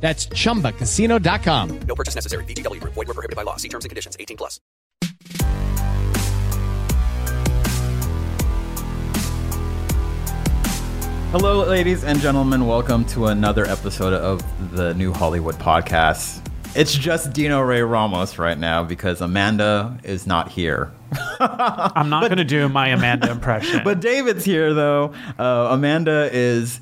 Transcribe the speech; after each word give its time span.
That's 0.00 0.26
chumbacasino.com. 0.28 1.80
No 1.80 1.94
purchase 1.94 2.14
necessary. 2.14 2.44
VGW 2.44 2.80
Group. 2.80 2.94
Void 2.94 3.08
were 3.08 3.14
prohibited 3.14 3.36
by 3.36 3.42
law. 3.42 3.56
See 3.56 3.68
terms 3.68 3.84
and 3.84 3.90
conditions. 3.90 4.16
18 4.18 4.36
plus. 4.36 4.60
Hello, 11.30 11.62
ladies 11.66 12.04
and 12.04 12.20
gentlemen. 12.20 12.66
Welcome 12.66 13.04
to 13.06 13.26
another 13.26 13.66
episode 13.66 14.14
of 14.14 14.40
the 14.74 14.94
New 14.94 15.12
Hollywood 15.12 15.56
Podcast. 15.56 16.42
It's 16.74 16.94
just 16.94 17.32
Dino 17.34 17.60
Ray 17.60 17.82
Ramos 17.82 18.38
right 18.38 18.58
now 18.58 18.82
because 18.84 19.20
Amanda 19.20 19.98
is 20.04 20.26
not 20.26 20.48
here. 20.48 20.90
I'm 21.40 22.08
not 22.08 22.22
going 22.22 22.38
to 22.38 22.44
do 22.44 22.68
my 22.68 22.88
Amanda 22.88 23.30
impression. 23.30 23.80
But 23.84 24.00
David's 24.00 24.44
here, 24.44 24.72
though. 24.72 25.12
Uh, 25.38 25.68
Amanda 25.70 26.30
is 26.32 26.80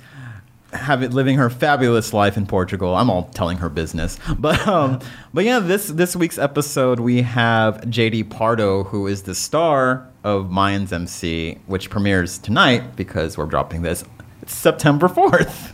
having 0.73 1.11
living 1.13 1.37
her 1.37 1.49
fabulous 1.51 2.13
life 2.13 2.37
in 2.37 2.47
Portugal. 2.47 2.95
I'm 2.97 3.09
all 3.11 3.25
telling 3.35 3.59
her 3.59 3.69
business, 3.69 4.19
but 4.39 4.67
um, 4.67 5.01
but 5.33 5.45
yeah, 5.45 5.59
this 5.61 5.89
this 5.89 6.15
week's 6.17 6.39
episode 6.39 7.01
we 7.01 7.23
have 7.23 7.77
JD 7.83 8.31
Pardo, 8.31 8.85
who 8.85 9.07
is 9.07 9.23
the 9.23 9.35
star 9.35 10.07
of 10.25 10.47
Mayans 10.47 10.93
MC, 10.93 11.59
which 11.67 11.89
premieres 11.91 12.39
tonight 12.39 12.97
because 12.97 13.39
we're 13.39 13.47
dropping 13.47 13.83
this 13.83 14.05
September 14.47 15.09
fourth. 15.09 15.73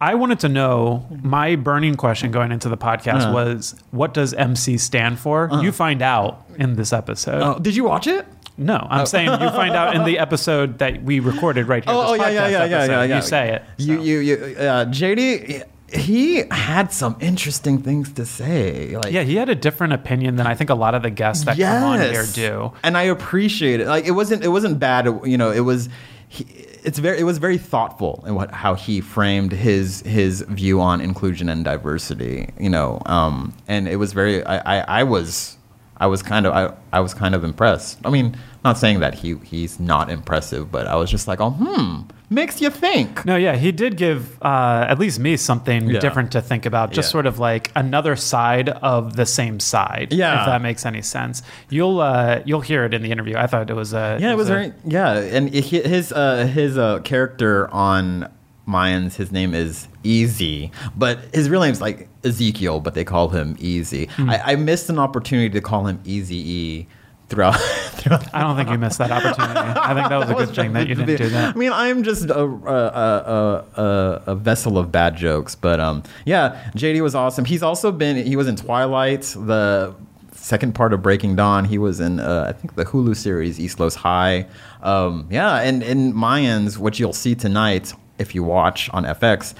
I 0.00 0.14
wanted 0.14 0.40
to 0.40 0.48
know 0.48 1.06
my 1.22 1.56
burning 1.56 1.94
question 1.94 2.30
going 2.30 2.52
into 2.52 2.68
the 2.68 2.76
podcast 2.76 3.22
Uh-huh. 3.22 3.32
was 3.32 3.74
what 3.90 4.12
does 4.12 4.34
MC 4.34 4.76
stand 4.78 5.18
for? 5.18 5.48
You 5.62 5.72
find 5.72 6.02
out 6.02 6.44
in 6.58 6.74
this 6.74 6.92
episode. 6.92 7.42
Oh, 7.42 7.58
did 7.58 7.74
you 7.74 7.84
watch 7.84 8.06
it? 8.06 8.26
No, 8.58 8.86
I'm 8.88 9.06
saying 9.06 9.28
you 9.28 9.50
find 9.50 9.74
out 9.74 9.94
in 9.94 10.04
the 10.04 10.18
episode 10.26 10.78
that 10.78 11.02
we 11.02 11.20
recorded 11.20 11.68
right 11.68 11.84
here. 11.84 11.92
Oh, 11.92 12.08
oh, 12.08 12.14
yeah, 12.14 12.28
yeah, 12.28 12.48
yeah, 12.48 12.64
yeah, 12.64 12.84
yeah, 12.84 13.04
yeah. 13.04 13.16
You 13.16 13.22
say 13.22 13.54
it. 13.54 13.62
You, 13.76 13.96
so. 13.96 14.02
you, 14.02 14.18
you, 14.18 14.34
uh, 14.56 14.84
JD, 14.86 15.64
he 15.92 16.42
had 16.50 16.92
some 16.92 17.16
interesting 17.20 17.82
things 17.82 18.12
to 18.14 18.24
say. 18.24 18.96
Like, 18.96 19.12
yeah, 19.12 19.22
he 19.22 19.36
had 19.36 19.48
a 19.48 19.54
different 19.54 19.92
opinion 19.92 20.36
than 20.36 20.46
I 20.46 20.54
think 20.54 20.70
a 20.70 20.74
lot 20.74 20.94
of 20.94 21.02
the 21.02 21.10
guests 21.10 21.44
that 21.44 21.58
come 21.58 21.84
on 21.84 22.00
here 22.00 22.26
do. 22.32 22.72
and 22.82 22.96
I 22.96 23.02
appreciate 23.02 23.80
it. 23.80 23.86
Like, 23.86 24.06
it 24.06 24.12
wasn't, 24.12 24.42
it 24.42 24.48
wasn't 24.48 24.78
bad. 24.78 25.06
You 25.24 25.38
know, 25.38 25.50
it 25.50 25.60
was. 25.60 25.88
He, 26.28 26.44
it's 26.82 26.98
very, 26.98 27.18
it 27.18 27.24
was 27.24 27.38
very 27.38 27.58
thoughtful 27.58 28.22
in 28.26 28.34
what 28.34 28.50
how 28.52 28.74
he 28.74 29.00
framed 29.00 29.52
his 29.52 30.02
his 30.02 30.42
view 30.42 30.80
on 30.80 31.00
inclusion 31.00 31.48
and 31.48 31.64
diversity. 31.64 32.50
You 32.58 32.70
know, 32.70 33.00
um, 33.06 33.54
and 33.68 33.86
it 33.88 33.96
was 33.96 34.12
very. 34.12 34.44
I, 34.44 34.78
I, 34.78 35.00
I 35.00 35.02
was, 35.04 35.55
I 35.98 36.06
was 36.06 36.22
kind 36.22 36.46
of, 36.46 36.52
I, 36.52 36.74
I 36.92 37.00
was 37.00 37.14
kind 37.14 37.34
of 37.34 37.42
impressed. 37.44 37.98
I 38.04 38.10
mean, 38.10 38.36
not 38.64 38.76
saying 38.78 39.00
that 39.00 39.14
he 39.14 39.36
he's 39.44 39.80
not 39.80 40.10
impressive, 40.10 40.70
but 40.70 40.86
I 40.86 40.96
was 40.96 41.10
just 41.10 41.26
like, 41.28 41.40
oh, 41.40 41.50
hmm, 41.50 42.02
makes 42.28 42.60
you 42.60 42.68
think. 42.70 43.24
No, 43.24 43.36
yeah, 43.36 43.56
he 43.56 43.72
did 43.72 43.96
give 43.96 44.36
uh, 44.42 44.84
at 44.88 44.98
least 44.98 45.18
me 45.20 45.36
something 45.36 45.88
Yeah. 45.88 46.00
different 46.00 46.32
to 46.32 46.42
think 46.42 46.66
about. 46.66 46.90
Just 46.92 47.08
Yeah. 47.08 47.12
sort 47.12 47.26
of 47.26 47.38
like 47.38 47.70
another 47.76 48.16
side 48.16 48.68
of 48.68 49.16
the 49.16 49.24
same 49.24 49.58
side. 49.60 50.12
Yeah. 50.12 50.40
if 50.40 50.46
that 50.46 50.60
makes 50.62 50.84
any 50.84 51.00
sense. 51.02 51.42
You'll 51.70 52.00
uh, 52.00 52.40
you'll 52.44 52.60
hear 52.60 52.84
it 52.84 52.92
in 52.92 53.02
the 53.02 53.10
interview. 53.12 53.36
I 53.36 53.46
thought 53.46 53.70
it 53.70 53.74
was 53.76 53.92
a 53.94 54.18
Yeah, 54.20 54.32
it 54.32 54.36
was 54.36 54.48
a- 54.50 54.52
very 54.52 54.72
yeah, 54.84 55.12
and 55.18 55.48
his 55.48 56.12
uh, 56.12 56.46
his 56.46 56.76
uh, 56.76 56.98
character 57.00 57.72
on 57.72 58.28
Mayans, 58.66 59.14
his 59.14 59.30
name 59.30 59.54
is 59.54 59.88
Easy, 60.02 60.72
but 60.96 61.18
his 61.34 61.48
real 61.48 61.60
name's 61.60 61.80
like 61.80 62.08
Ezekiel, 62.24 62.80
but 62.80 62.94
they 62.94 63.04
call 63.04 63.28
him 63.28 63.56
Easy. 63.58 64.06
Hmm. 64.06 64.30
I, 64.30 64.52
I 64.52 64.56
missed 64.56 64.90
an 64.90 64.98
opportunity 64.98 65.50
to 65.50 65.60
call 65.60 65.86
him 65.86 66.00
Easy 66.04 66.36
E 66.36 66.86
throughout. 67.28 67.52
throughout 67.60 68.34
I 68.34 68.40
don't 68.42 68.56
think 68.56 68.70
you 68.70 68.78
missed 68.78 68.98
that 68.98 69.10
opportunity. 69.10 69.58
I 69.58 69.94
think 69.94 70.08
that 70.08 70.16
was 70.16 70.30
a 70.30 70.34
good 70.46 70.54
thing 70.54 70.72
that 70.72 70.88
you 70.88 70.94
didn't 70.94 71.16
do 71.16 71.28
that. 71.28 71.54
I 71.54 71.58
mean, 71.58 71.72
I'm 71.72 72.02
just 72.02 72.28
a, 72.28 72.42
a, 72.42 72.44
a, 72.44 73.64
a, 73.76 74.22
a 74.26 74.34
vessel 74.34 74.78
of 74.78 74.90
bad 74.90 75.16
jokes, 75.16 75.54
but 75.54 75.78
um, 75.78 76.02
yeah, 76.24 76.70
JD 76.74 77.02
was 77.02 77.14
awesome. 77.14 77.44
He's 77.44 77.62
also 77.62 77.92
been 77.92 78.24
he 78.26 78.36
was 78.36 78.48
in 78.48 78.56
Twilight, 78.56 79.22
the 79.36 79.94
second 80.32 80.74
part 80.74 80.92
of 80.92 81.02
Breaking 81.02 81.36
Dawn. 81.36 81.64
He 81.64 81.78
was 81.78 82.00
in 82.00 82.20
uh, 82.20 82.46
I 82.48 82.52
think 82.52 82.74
the 82.74 82.84
Hulu 82.84 83.16
series 83.16 83.60
East 83.60 83.78
Los 83.78 83.94
High. 83.94 84.46
Um, 84.82 85.26
yeah, 85.30 85.60
and 85.60 85.82
in 85.82 86.12
Mayans, 86.12 86.78
what 86.78 86.98
you'll 86.98 87.12
see 87.12 87.34
tonight 87.34 87.92
if 88.18 88.34
you 88.34 88.42
watch 88.42 88.90
on 88.92 89.04
FX, 89.04 89.54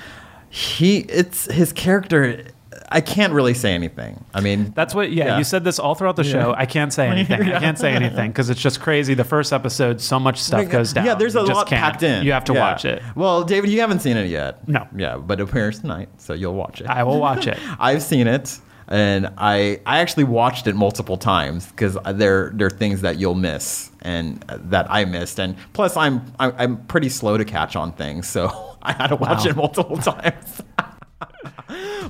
he 0.49 0.99
it's 1.01 1.51
his 1.53 1.73
character. 1.73 2.45
I 2.89 3.01
can't 3.01 3.33
really 3.33 3.55
say 3.55 3.75
anything. 3.75 4.25
I 4.33 4.41
mean, 4.41 4.73
That's 4.77 4.95
what. 4.95 5.11
Yeah, 5.11 5.25
Yeah. 5.27 5.39
you 5.39 5.45
said 5.45 5.65
this 5.65 5.79
all 5.81 5.97
throughout 5.97 6.15
the 6.15 6.23
show. 6.23 6.55
I 6.57 6.67
can't 6.67 6.93
say 6.93 7.09
anything. 7.09 7.43
I 7.43 7.59
can't 7.59 7.77
say 7.79 7.93
anything 7.93 8.31
because 8.31 8.49
it's 8.49 8.61
just 8.61 8.81
crazy. 8.81 9.15
The 9.15 9.25
first 9.25 9.53
episode, 9.53 10.01
so 10.01 10.21
much 10.21 10.41
stuff 10.41 10.69
goes 10.69 10.93
down. 10.93 11.05
Yeah, 11.05 11.15
there's 11.15 11.35
a 11.35 11.41
You 11.41 11.47
lot 11.47 11.67
can't. 11.67 11.83
packed 11.83 12.03
in. 12.05 12.25
You 12.25 12.33
have 12.33 12.45
to 12.45 12.53
Yeah. 12.53 12.61
watch 12.61 12.85
it. 12.85 13.03
Well, 13.17 13.43
David, 13.43 13.71
you 13.71 13.81
haven't 13.81 14.01
seen 14.01 14.17
it 14.17 14.29
yet. 14.29 14.69
No. 14.69 14.87
Yeah, 14.95 15.17
but 15.17 15.41
it 15.41 15.47
premieres 15.49 15.81
tonight, 15.81 16.11
so 16.19 16.33
you'll 16.33 16.55
watch 16.55 16.81
it. 16.81 16.87
I 16.87 17.03
will 17.03 17.19
watch 17.19 17.47
it. 17.49 17.59
I've 17.81 18.03
seen 18.05 18.29
it, 18.29 18.57
and 18.89 19.29
I 19.39 19.81
I 19.87 19.99
actually 19.99 20.25
watched 20.25 20.67
it 20.67 20.75
multiple 20.77 21.17
times 21.17 21.67
because 21.67 21.97
there 22.15 22.51
there 22.55 22.67
are 22.69 22.71
things 22.71 23.01
that 23.03 23.17
you'll 23.19 23.35
miss 23.35 23.91
and 24.03 24.41
that 24.49 24.87
I 24.91 25.05
missed, 25.05 25.39
and 25.41 25.57
plus 25.73 25.97
I'm 25.97 26.23
I'm, 26.39 26.55
I'm 26.59 26.77
pretty 26.87 27.09
slow 27.09 27.37
to 27.37 27.45
catch 27.45 27.77
on 27.77 27.93
things, 27.93 28.27
so 28.29 28.77
I 28.83 28.93
had 28.93 29.09
to 29.09 29.17
watch 29.17 29.45
Wow. 29.45 29.51
it 29.51 29.57
multiple 29.57 29.97
times. 30.13 30.63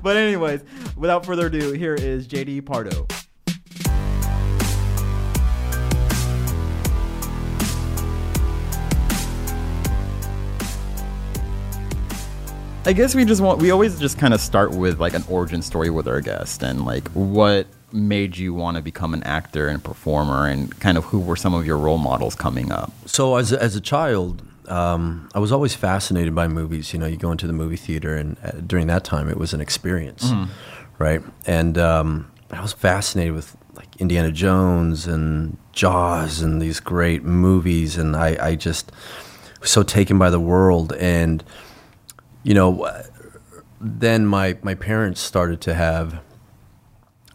but 0.02 0.16
anyways, 0.16 0.62
without 0.96 1.24
further 1.24 1.46
ado, 1.46 1.72
here 1.72 1.94
is 1.94 2.26
JD 2.28 2.66
Pardo. 2.66 3.06
I 12.86 12.92
guess 12.92 13.16
we 13.16 13.24
just 13.24 13.40
want 13.40 13.60
we 13.60 13.72
always 13.72 13.98
just 13.98 14.16
kind 14.16 14.32
of 14.32 14.40
start 14.40 14.70
with 14.70 15.00
like 15.00 15.12
an 15.12 15.24
origin 15.28 15.60
story 15.60 15.90
with 15.90 16.06
our 16.06 16.20
guest 16.20 16.62
and 16.62 16.84
like 16.84 17.08
what 17.08 17.66
made 17.92 18.36
you 18.36 18.54
want 18.54 18.76
to 18.76 18.82
become 18.82 19.12
an 19.12 19.24
actor 19.24 19.66
and 19.66 19.82
performer 19.82 20.46
and 20.46 20.78
kind 20.78 20.96
of 20.96 21.02
who 21.06 21.18
were 21.18 21.34
some 21.34 21.52
of 21.52 21.66
your 21.66 21.78
role 21.78 21.98
models 21.98 22.36
coming 22.36 22.70
up. 22.70 22.92
So 23.04 23.36
as 23.36 23.52
a, 23.52 23.60
as 23.60 23.74
a 23.74 23.80
child, 23.80 24.40
um, 24.68 25.28
I 25.34 25.40
was 25.40 25.50
always 25.50 25.74
fascinated 25.74 26.32
by 26.32 26.46
movies. 26.46 26.92
You 26.92 27.00
know, 27.00 27.06
you 27.06 27.16
go 27.16 27.32
into 27.32 27.48
the 27.48 27.52
movie 27.52 27.76
theater, 27.76 28.14
and 28.14 28.36
uh, 28.44 28.52
during 28.64 28.86
that 28.86 29.02
time, 29.02 29.28
it 29.28 29.36
was 29.36 29.52
an 29.52 29.60
experience, 29.60 30.30
right? 30.98 31.22
And 31.44 31.78
um, 31.78 32.30
I 32.52 32.60
was 32.60 32.72
fascinated 32.72 33.34
with 33.34 33.56
like 33.74 33.88
Indiana 33.96 34.30
Jones 34.30 35.08
and 35.08 35.56
Jaws 35.72 36.40
and 36.40 36.62
these 36.62 36.78
great 36.78 37.24
movies, 37.24 37.96
and 37.96 38.14
I, 38.14 38.36
I 38.40 38.54
just 38.54 38.92
was 39.60 39.70
so 39.70 39.82
taken 39.82 40.18
by 40.18 40.30
the 40.30 40.40
world. 40.40 40.92
And 40.94 41.42
you 42.46 42.54
know, 42.54 42.88
then 43.80 44.24
my 44.24 44.56
my 44.62 44.76
parents 44.76 45.20
started 45.20 45.60
to 45.62 45.74
have 45.74 46.20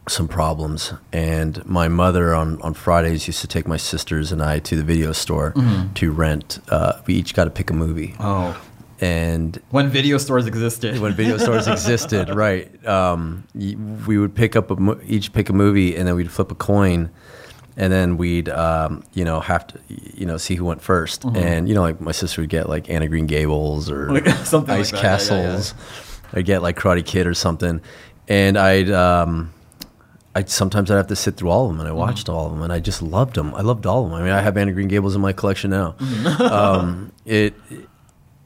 some 0.07 0.27
problems. 0.27 0.93
And 1.11 1.63
my 1.65 1.89
mother 1.89 2.33
on, 2.33 2.61
on 2.61 2.73
fridays 2.73 3.27
used 3.27 3.41
to 3.41 3.47
take 3.47 3.67
my 3.67 3.77
sisters 3.77 4.31
and 4.31 4.41
i 4.41 4.57
to 4.59 4.75
the 4.75 4.83
video 4.83 5.11
store 5.11 5.53
to 5.95 6.11
rent 6.11 6.59
uh, 6.69 7.01
we 7.05 7.13
each 7.15 7.33
got 7.33 7.43
to 7.43 7.49
pick 7.51 7.69
a 7.69 7.73
movie. 7.73 8.15
Oh, 8.19 8.59
and 9.01 9.59
when 9.71 9.89
video 9.89 10.17
stores 10.17 10.47
existed. 10.47 10.99
when 10.99 11.13
video 11.13 11.37
stores 11.37 11.67
existed 11.67 12.29
right. 12.45 12.69
Um, 12.87 13.43
we 13.53 14.17
would 14.17 14.33
pick 14.33 14.55
up 14.55 14.71
a 14.71 14.75
mo- 14.77 14.99
each 15.05 15.33
pick 15.33 15.49
a 15.49 15.53
movie 15.53 15.97
and 15.97 16.07
then 16.07 16.15
we'd 16.15 16.31
flip 16.31 16.51
a 16.51 16.55
coin 16.55 17.09
and 17.77 17.91
then 17.91 18.17
we'd 18.17 18.49
um, 18.49 19.03
you 19.13 19.23
know 19.23 19.39
have 19.39 19.65
to 19.67 19.79
you 19.87 20.25
know 20.25 20.37
see 20.37 20.55
who 20.55 20.65
went 20.65 20.81
1st 20.81 21.35
and 21.37 21.69
you 21.69 21.75
know 21.75 21.81
like 21.81 22.01
my 22.01 22.11
sister 22.11 22.41
would 22.41 22.49
get 22.49 22.67
like 22.67 22.89
anna 22.89 23.07
green 23.07 23.27
gables 23.27 23.89
or 23.89 24.11
Like, 24.11 24.27
something 24.45 24.71
like 24.73 24.81
ice 24.81 24.91
that, 24.91 24.97
yeah, 24.97 25.03
yeah, 25.03 25.11
yeah. 25.11 25.17
castles 25.17 25.73
i'd 26.33 26.45
get 26.45 26.61
like 26.61 26.77
karate 26.77 27.05
kid 27.05 27.27
or 27.27 27.33
something 27.33 27.81
and 28.27 28.57
i'd 28.57 28.89
um, 28.91 29.53
I 30.33 30.43
sometimes 30.45 30.89
I'd 30.89 30.95
have 30.95 31.07
to 31.07 31.15
sit 31.15 31.35
through 31.35 31.49
all 31.49 31.65
of 31.65 31.71
them, 31.71 31.81
and 31.81 31.89
I 31.89 31.91
watched 31.91 32.29
all 32.29 32.45
of 32.45 32.53
them, 32.53 32.61
and 32.61 32.71
I 32.71 32.79
just 32.79 33.01
loved 33.01 33.35
them. 33.35 33.53
I 33.53 33.61
loved 33.61 33.85
all 33.85 34.05
of 34.05 34.11
them. 34.11 34.19
I 34.19 34.23
mean, 34.23 34.31
I 34.31 34.39
have 34.39 34.55
Anna 34.55 34.71
Green 34.71 34.87
Gables 34.87 35.13
in 35.13 35.21
my 35.21 35.33
collection 35.33 35.71
now. 35.71 35.95
um, 36.39 37.11
it, 37.25 37.53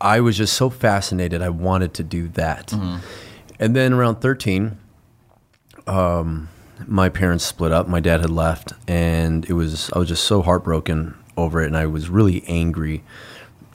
I 0.02 0.20
was 0.20 0.36
just 0.36 0.54
so 0.54 0.72
fascinated. 0.72 1.44
I 1.44 1.50
wanted 1.50 1.94
to 1.96 2.04
do 2.04 2.28
that, 2.30 2.74
and 3.60 3.76
then 3.76 3.94
around 3.94 4.16
thirteen, 4.16 4.80
um, 5.86 6.50
my 6.88 7.10
parents 7.10 7.46
split 7.46 7.72
up. 7.72 7.88
My 7.88 8.00
dad 8.00 8.22
had 8.22 8.30
left, 8.30 8.74
and 8.88 9.46
it 9.46 9.54
was 9.54 9.90
I 9.94 10.00
was 10.00 10.08
just 10.10 10.24
so 10.26 10.42
heartbroken 10.42 11.16
over 11.38 11.62
it, 11.62 11.68
and 11.68 11.78
I 11.78 11.86
was 11.86 12.10
really 12.10 12.44
angry. 12.48 13.04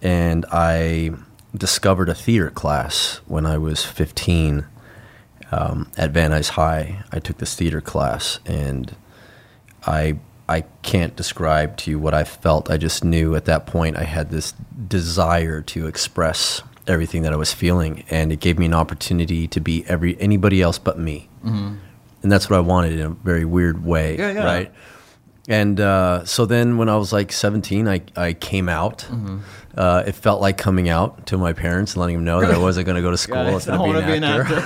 And 0.02 0.46
I 0.50 1.10
discovered 1.56 2.08
a 2.08 2.14
theater 2.14 2.50
class 2.50 3.20
when 3.26 3.44
I 3.46 3.58
was 3.58 3.84
fifteen 3.84 4.66
um, 5.52 5.90
at 5.96 6.10
Van 6.12 6.30
Nuys 6.30 6.50
High. 6.50 7.02
I 7.12 7.18
took 7.18 7.38
this 7.38 7.54
theater 7.54 7.80
class, 7.80 8.38
and 8.46 8.94
I 9.86 10.18
I 10.48 10.62
can't 10.82 11.14
describe 11.16 11.76
to 11.78 11.90
you 11.92 11.98
what 11.98 12.14
I 12.14 12.24
felt. 12.24 12.70
I 12.70 12.76
just 12.76 13.04
knew 13.04 13.34
at 13.36 13.44
that 13.44 13.66
point 13.66 13.96
I 13.96 14.04
had 14.04 14.30
this 14.30 14.52
desire 14.88 15.60
to 15.62 15.86
express 15.86 16.62
everything 16.86 17.22
that 17.22 17.32
I 17.32 17.36
was 17.36 17.52
feeling, 17.52 18.04
and 18.10 18.32
it 18.32 18.40
gave 18.40 18.58
me 18.58 18.66
an 18.66 18.74
opportunity 18.74 19.46
to 19.48 19.60
be 19.60 19.84
every 19.86 20.20
anybody 20.20 20.60
else 20.60 20.78
but 20.78 20.98
me, 20.98 21.28
Mhm. 21.44 21.76
And 22.22 22.30
that's 22.30 22.48
what 22.50 22.56
I 22.56 22.60
wanted 22.60 22.92
in 22.94 23.00
a 23.06 23.10
very 23.10 23.44
weird 23.44 23.84
way, 23.84 24.16
Yeah, 24.18 24.32
yeah. 24.32 24.44
right? 24.44 24.72
And 25.48 25.80
uh, 25.80 26.24
so 26.26 26.46
then, 26.46 26.76
when 26.76 26.88
I 26.88 26.96
was 26.96 27.12
like 27.12 27.32
17, 27.32 27.88
I 27.88 28.02
I 28.16 28.34
came 28.34 28.68
out. 28.68 29.06
Mhm. 29.10 29.40
Uh, 29.76 30.02
it 30.06 30.14
felt 30.14 30.40
like 30.40 30.58
coming 30.58 30.88
out 30.88 31.26
to 31.26 31.38
my 31.38 31.52
parents 31.52 31.94
and 31.94 32.00
letting 32.00 32.16
them 32.16 32.24
know 32.24 32.40
that 32.40 32.50
I 32.50 32.58
wasn't 32.58 32.86
going 32.86 32.96
to 32.96 33.02
go 33.02 33.10
to 33.10 33.16
school. 33.16 33.38
I 33.38 33.52
was 33.54 33.66
going 33.66 33.94
to 33.94 34.06
be 34.06 34.16
an 34.16 34.24
actor. 34.24 34.60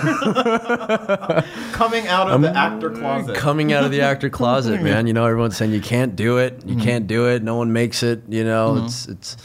Coming 1.73 2.07
out 2.09 2.31
of 2.31 2.41
the 2.43 2.55
actor 2.57 2.91
closet. 2.91 3.37
coming 3.37 3.73
out 3.73 3.85
of 3.85 3.91
the 3.91 4.01
actor 4.01 4.31
closet, 4.39 4.83
man. 4.83 5.07
You 5.07 5.13
know, 5.13 5.25
everyone's 5.27 5.57
saying 5.57 5.73
you 5.73 5.81
can't 5.81 6.17
do 6.17 6.39
it. 6.39 6.63
You 6.67 6.77
Mhm. 6.77 6.83
can't 6.83 7.07
do 7.07 7.29
it. 7.29 7.43
No 7.43 7.57
one 7.57 7.73
makes 7.73 8.03
it. 8.03 8.23
You 8.29 8.45
know, 8.45 8.75
Mhm. 8.75 8.85
it's 8.87 9.07
it's. 9.09 9.37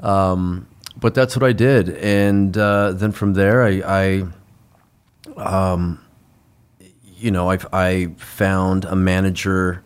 Um, 0.00 0.66
but 0.98 1.14
that's 1.14 1.36
what 1.36 1.42
I 1.48 1.52
did, 1.52 1.88
and 1.98 2.56
uh, 2.56 2.92
then 2.92 3.12
from 3.12 3.34
there, 3.34 3.62
I, 3.64 4.24
I 5.36 5.66
um, 5.72 5.98
you 7.16 7.30
know, 7.30 7.50
I 7.50 7.58
I 7.72 8.08
found 8.16 8.84
a 8.84 8.96
manager 8.96 9.82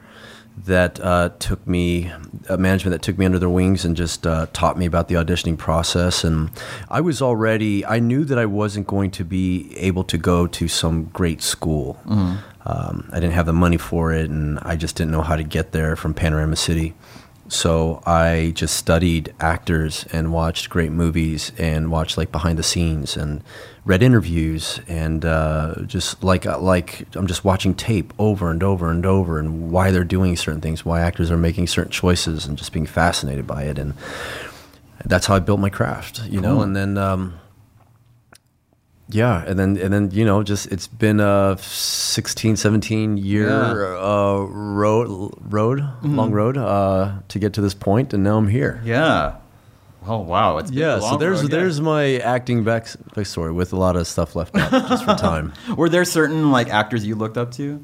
that 0.67 1.01
uh, 1.01 1.31
took 1.39 1.67
me 1.67 2.13
a 2.49 2.59
management 2.59 2.93
that 2.93 3.01
took 3.03 3.17
me 3.17 3.25
under 3.25 3.39
their 3.39 3.49
wings 3.49 3.85
and 3.85 3.97
just 3.97 4.27
uh, 4.27 4.47
taught 4.53 4.77
me 4.77 4.85
about 4.85 5.09
the 5.09 5.15
auditioning 5.15 5.57
process. 5.57 6.23
And 6.23 6.51
I 6.91 7.01
was 7.01 7.23
already 7.23 7.87
I 7.87 7.99
knew 7.99 8.25
that 8.25 8.39
I 8.39 8.45
wasn't 8.47 8.87
going 8.87 9.11
to 9.13 9.25
be 9.25 9.75
able 9.79 10.05
to 10.05 10.19
go 10.19 10.47
to 10.47 10.69
some 10.69 11.05
great 11.05 11.41
school. 11.43 11.99
Mhm. 12.07 12.39
um, 12.67 13.09
I 13.11 13.21
didn't 13.21 13.33
have 13.33 13.47
the 13.47 13.55
money 13.55 13.79
for 13.79 14.13
it 14.13 14.29
and 14.29 14.59
I 14.61 14.77
just 14.77 14.95
didn't 14.97 15.13
know 15.13 15.23
how 15.23 15.35
to 15.37 15.43
get 15.43 15.73
there 15.73 15.97
from 15.97 16.13
Panorama 16.13 16.57
City 16.57 16.93
so 17.51 18.01
I 18.07 18.53
just 18.55 18.77
studied 18.77 19.35
actors 19.41 20.07
and 20.13 20.33
watched 20.33 20.71
great 20.71 20.93
movies 20.93 21.51
and 21.59 21.91
watched 21.91 22.17
like 22.17 22.31
behind 22.31 22.59
the 22.59 22.63
scenes 22.63 23.17
and 23.17 23.43
read 23.85 24.05
interviews 24.05 24.81
and 24.87 25.25
uh, 25.25 25.75
just 25.87 26.23
like 26.23 26.45
like 26.45 27.07
I'm 27.17 27.27
just 27.27 27.45
watching 27.45 27.75
tape 27.75 28.15
over 28.21 28.51
and 28.51 28.63
over 28.63 28.89
and 28.91 29.05
over 29.05 29.41
and 29.41 29.73
why 29.73 29.91
they're 29.91 30.05
doing 30.05 30.37
certain 30.37 30.61
things, 30.61 30.85
why 30.85 31.01
actors 31.01 31.29
are 31.31 31.37
making 31.37 31.67
certain 31.67 31.91
choices, 31.91 32.47
and 32.47 32.57
just 32.57 32.73
being 32.73 32.87
fascinated 32.87 33.49
by 33.49 33.65
it. 33.65 33.79
And 33.79 33.95
that's 35.05 35.27
how 35.27 35.35
I 35.35 35.41
built 35.41 35.59
my 35.59 35.71
craft, 35.71 36.23
you 36.27 36.41
know. 36.41 36.61
And 36.63 36.77
then 36.77 36.97
um, 36.99 37.41
yeah, 39.11 39.45
and 39.47 39.59
then 39.59 39.77
and 39.77 39.93
then 39.93 40.11
you 40.13 40.25
know, 40.25 40.43
just 40.43 40.67
it's 40.73 40.87
been 40.87 41.21
a 41.21 41.57
16, 41.61 42.57
17 42.57 43.17
year 43.17 43.49
Yeah. 43.49 43.99
uh, 43.99 44.47
road 44.49 45.33
road 45.49 45.81
Mhm. 46.03 46.17
long 46.17 46.33
road 46.33 46.57
uh, 46.57 47.13
to 47.29 47.39
get 47.39 47.53
to 47.55 47.61
this 47.61 47.75
point, 47.75 48.13
and 48.15 48.23
now 48.25 48.37
I'm 48.39 48.49
here. 48.49 48.81
Yeah. 48.85 49.35
Oh 50.07 50.19
wow, 50.21 50.57
it's 50.59 50.71
been 50.71 50.81
a 50.81 50.83
Yeah, 50.83 50.99
so 51.01 51.17
there's 51.19 51.43
road, 51.43 51.53
yeah. 51.53 51.59
there's 51.59 51.81
my 51.81 52.17
acting 52.19 52.65
back 52.65 52.87
backstory 53.15 53.55
with 53.55 53.73
a 53.73 53.77
lot 53.77 53.97
of 53.97 54.07
stuff 54.07 54.35
left 54.35 54.57
out 54.57 54.71
just 54.89 55.05
for 55.05 55.15
time. 55.15 55.53
Were 55.77 55.89
there 55.91 56.05
certain 56.07 56.51
like 56.51 56.69
actors 56.71 57.05
you 57.07 57.15
looked 57.17 57.37
up 57.37 57.51
to? 57.53 57.81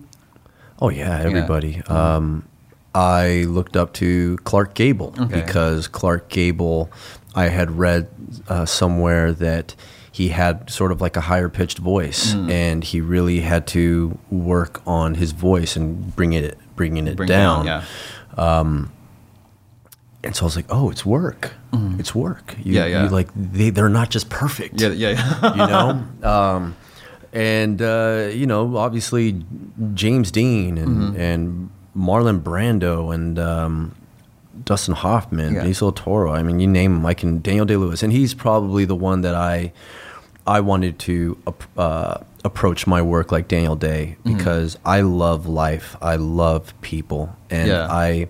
Oh 0.81 0.89
yeah, 0.91 1.21
everybody. 1.21 1.83
Um, 1.89 2.45
I 2.95 3.45
looked 3.49 3.77
up 3.77 3.93
to 3.95 4.39
Clark 4.45 4.73
Gable 4.75 5.15
Okay. 5.19 5.41
because 5.43 5.89
Clark 5.89 6.29
Gable, 6.31 6.89
I 7.35 7.49
had 7.49 7.71
read 7.79 8.09
uh, 8.49 8.65
somewhere 8.65 9.33
that 9.33 9.75
he 10.17 10.29
had 10.29 10.71
sort 10.71 10.91
of 10.93 11.01
like 11.01 11.17
a 11.17 11.21
higher 11.31 11.49
pitched 11.59 11.79
voice, 11.79 12.23
Mm. 12.35 12.51
and 12.51 12.85
he 12.91 12.99
really 13.15 13.41
had 13.41 13.67
to 13.77 14.17
work 14.31 14.81
on 14.87 15.15
his 15.23 15.33
voice 15.33 15.77
and 15.77 16.15
bring 16.17 16.33
it 16.33 16.57
bringing 16.77 17.07
it 17.07 17.17
Bring 17.17 17.29
down, 17.29 17.67
down. 17.67 17.83
Um, 18.39 18.91
and 20.25 20.35
so 20.35 20.45
I 20.45 20.47
was 20.47 20.57
like, 20.57 20.67
oh, 20.71 20.91
it's 20.91 21.05
work. 21.07 21.53
Mhm. 21.73 22.01
It's 22.01 22.15
work. 22.15 22.55
You, 22.65 22.75
Yeah, 22.75 22.87
yeah. 22.87 23.03
You 23.05 23.09
like 23.11 23.29
they 23.37 23.71
they're 23.71 23.89
not 24.01 24.11
just 24.11 24.29
perfect 24.29 24.81
Yeah, 24.81 24.89
yeah. 24.89 25.11
yeah. 25.11 25.51
you 25.53 25.67
know 25.73 26.05
um, 26.35 26.77
and 27.33 27.81
uh, 27.83 28.29
you 28.33 28.47
know 28.47 28.77
obviously 28.77 29.43
james 29.95 30.31
dean 30.31 30.79
and, 30.79 30.95
Mhm. 31.15 31.19
and 31.19 31.71
marlon 31.95 32.41
brando 32.41 33.13
and 33.15 33.39
um, 33.39 33.95
dustin 34.65 34.95
hoffman 34.95 35.55
Yeah. 35.55 35.65
del 35.71 35.93
toro 35.93 36.33
i 36.33 36.43
mean 36.43 36.61
you 36.61 36.67
name 36.81 36.93
them 36.95 37.07
i 37.07 37.15
can 37.15 37.41
daniel 37.43 37.67
day-lewis 37.67 38.03
and 38.03 38.13
he's 38.13 38.33
probably 38.35 38.85
the 38.87 38.95
one 39.11 39.21
that 39.27 39.35
i 39.35 39.73
i 40.47 40.61
wanted 40.61 40.99
to 40.99 41.37
uh, 41.77 42.19
approach 42.45 42.87
my 42.87 43.03
work 43.03 43.33
like 43.33 43.49
daniel 43.49 43.77
day 43.77 44.17
Mhm. 44.25 44.37
because 44.37 44.79
i 44.85 45.01
love 45.01 45.47
life 45.47 45.97
i 46.01 46.17
love 46.17 46.73
people 46.81 47.35
and 47.51 47.69
Yeah. 47.69 47.87
i 47.91 48.29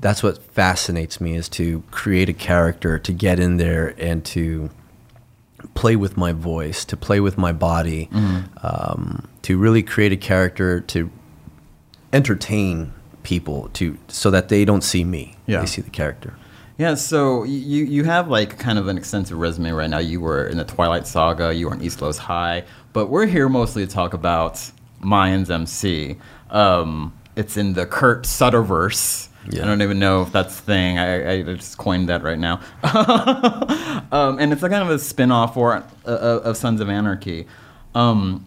that's 0.00 0.22
what 0.22 0.42
fascinates 0.52 1.20
me 1.20 1.36
is 1.36 1.48
to 1.50 1.82
create 1.90 2.28
a 2.28 2.32
character 2.34 2.98
to 2.98 3.12
get 3.12 3.38
in 3.38 3.56
there 3.56 3.94
and 3.98 4.24
to 4.26 4.70
play 5.74 5.96
with 5.96 6.16
my 6.16 6.32
voice 6.32 6.84
to 6.84 6.96
play 6.96 7.20
with 7.20 7.36
my 7.38 7.52
body 7.52 8.08
Mhm. 8.12 8.44
um, 8.62 9.28
to 9.42 9.58
really 9.58 9.82
create 9.82 10.12
a 10.12 10.16
character 10.16 10.80
to 10.80 11.10
entertain 12.12 12.92
people 13.22 13.68
to 13.74 13.98
so 14.08 14.30
that 14.30 14.48
they 14.48 14.64
don't 14.64 14.84
see 14.84 15.04
me 15.04 15.34
Yeah. 15.46 15.60
they 15.60 15.66
see 15.66 15.82
the 15.82 15.90
character 15.90 16.34
Yeah, 16.78 16.94
so 16.94 17.44
you 17.44 17.84
you 17.84 18.04
have 18.04 18.28
like 18.28 18.58
kind 18.58 18.78
of 18.78 18.86
an 18.88 18.98
extensive 18.98 19.38
resume 19.38 19.70
right 19.70 19.88
now. 19.88 19.98
You 19.98 20.20
were 20.20 20.46
in 20.46 20.58
the 20.58 20.64
Twilight 20.64 21.06
Saga, 21.06 21.54
you 21.54 21.68
were 21.68 21.74
in 21.74 21.82
East 21.82 22.02
Los 22.02 22.18
High, 22.18 22.64
but 22.92 23.06
we're 23.06 23.26
here 23.26 23.48
mostly 23.48 23.86
to 23.86 23.92
talk 23.92 24.12
about 24.12 24.54
Mayans 25.02 25.50
MC. 25.50 26.16
Um, 26.50 27.14
it's 27.34 27.56
in 27.56 27.72
the 27.72 27.86
Kurt 27.86 28.24
Sutterverse. 28.24 29.28
Yeah. 29.50 29.62
I 29.62 29.66
don't 29.66 29.80
even 29.80 29.98
know 29.98 30.22
if 30.22 30.32
that's 30.32 30.58
a 30.58 30.62
thing. 30.62 30.98
I, 30.98 31.34
I 31.34 31.42
just 31.42 31.78
coined 31.78 32.08
that 32.08 32.22
right 32.22 32.38
now. 32.38 32.60
um, 34.12 34.38
and 34.40 34.52
it's 34.52 34.62
a 34.62 34.68
kind 34.68 34.82
of 34.82 34.90
a 34.90 34.98
spin-off 34.98 35.56
or, 35.56 35.84
uh, 36.04 36.08
of 36.08 36.56
Sons 36.56 36.80
of 36.80 36.88
Anarchy. 36.88 37.46
Um, 37.94 38.44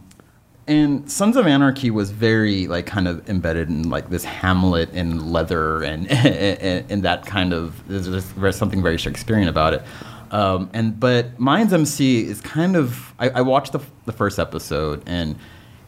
and 0.70 1.12
Sons 1.12 1.36
of 1.36 1.48
Anarchy 1.48 1.90
was 1.90 2.12
very 2.12 2.68
like 2.68 2.86
kind 2.86 3.08
of 3.08 3.28
embedded 3.28 3.70
in 3.70 3.90
like 3.90 4.10
this 4.12 4.24
Hamlet 4.24 4.90
and 4.94 5.32
leather 5.32 5.82
and 5.84 6.10
and, 6.12 7.04
that 7.04 7.26
kind 7.26 7.54
of 7.54 7.82
there's, 7.88 8.32
there's 8.34 8.56
something 8.56 8.84
very 8.84 8.98
Shakespearean 8.98 9.48
about 9.48 9.74
it. 9.74 9.84
Um, 10.32 10.70
and 10.74 11.00
but 11.00 11.36
Mayans 11.40 11.74
MC 11.74 12.24
is 12.24 12.40
kind 12.42 12.76
of 12.76 13.14
I, 13.18 13.30
I 13.30 13.42
watched 13.42 13.72
the, 13.72 13.80
the 14.06 14.12
first 14.12 14.38
episode 14.38 15.02
and 15.08 15.36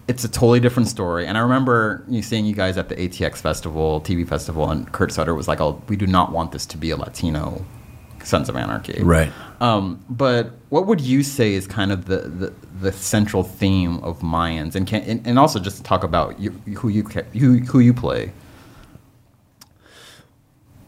it's 0.08 0.24
a 0.24 0.30
totally 0.30 0.60
different 0.60 0.90
story. 0.90 1.28
And 1.28 1.38
I 1.38 1.42
remember 1.42 2.04
you 2.10 2.24
seeing 2.24 2.46
you 2.46 2.56
guys 2.56 2.76
at 2.76 2.90
the 2.90 2.96
ATX 2.96 3.38
festival, 3.38 4.02
TV 4.02 4.28
festival, 4.28 4.70
and 4.70 4.92
Kurt 4.92 5.12
Sutter 5.12 5.36
was 5.36 5.48
like, 5.48 5.62
"Oh, 5.62 5.80
we 5.88 5.96
do 5.96 6.08
not 6.08 6.32
want 6.32 6.52
this 6.52 6.66
to 6.68 6.78
be 6.78 6.90
a 6.90 6.98
Latino 6.98 7.64
Sons 8.24 8.50
of 8.50 8.56
Anarchy." 8.56 9.02
Right. 9.04 9.32
Um, 9.62 10.04
but 10.10 10.52
what 10.70 10.88
would 10.88 11.00
you 11.02 11.22
say 11.24 11.54
is 11.54 11.68
kind 11.68 11.92
of 11.92 12.06
the, 12.06 12.18
the, 12.22 12.54
the 12.82 12.92
central 12.92 13.44
theme 13.44 14.00
of 14.04 14.20
Mayans, 14.22 14.74
and 14.76 14.88
can 14.88 15.02
and, 15.04 15.26
and 15.28 15.38
also 15.40 15.60
just 15.60 15.78
to 15.78 15.84
talk 15.84 16.04
about 16.04 16.40
you, 16.40 16.50
who 16.78 16.90
you 16.90 17.04
who 17.04 17.60
who 17.60 17.80
you 17.80 17.94
play? 17.94 18.32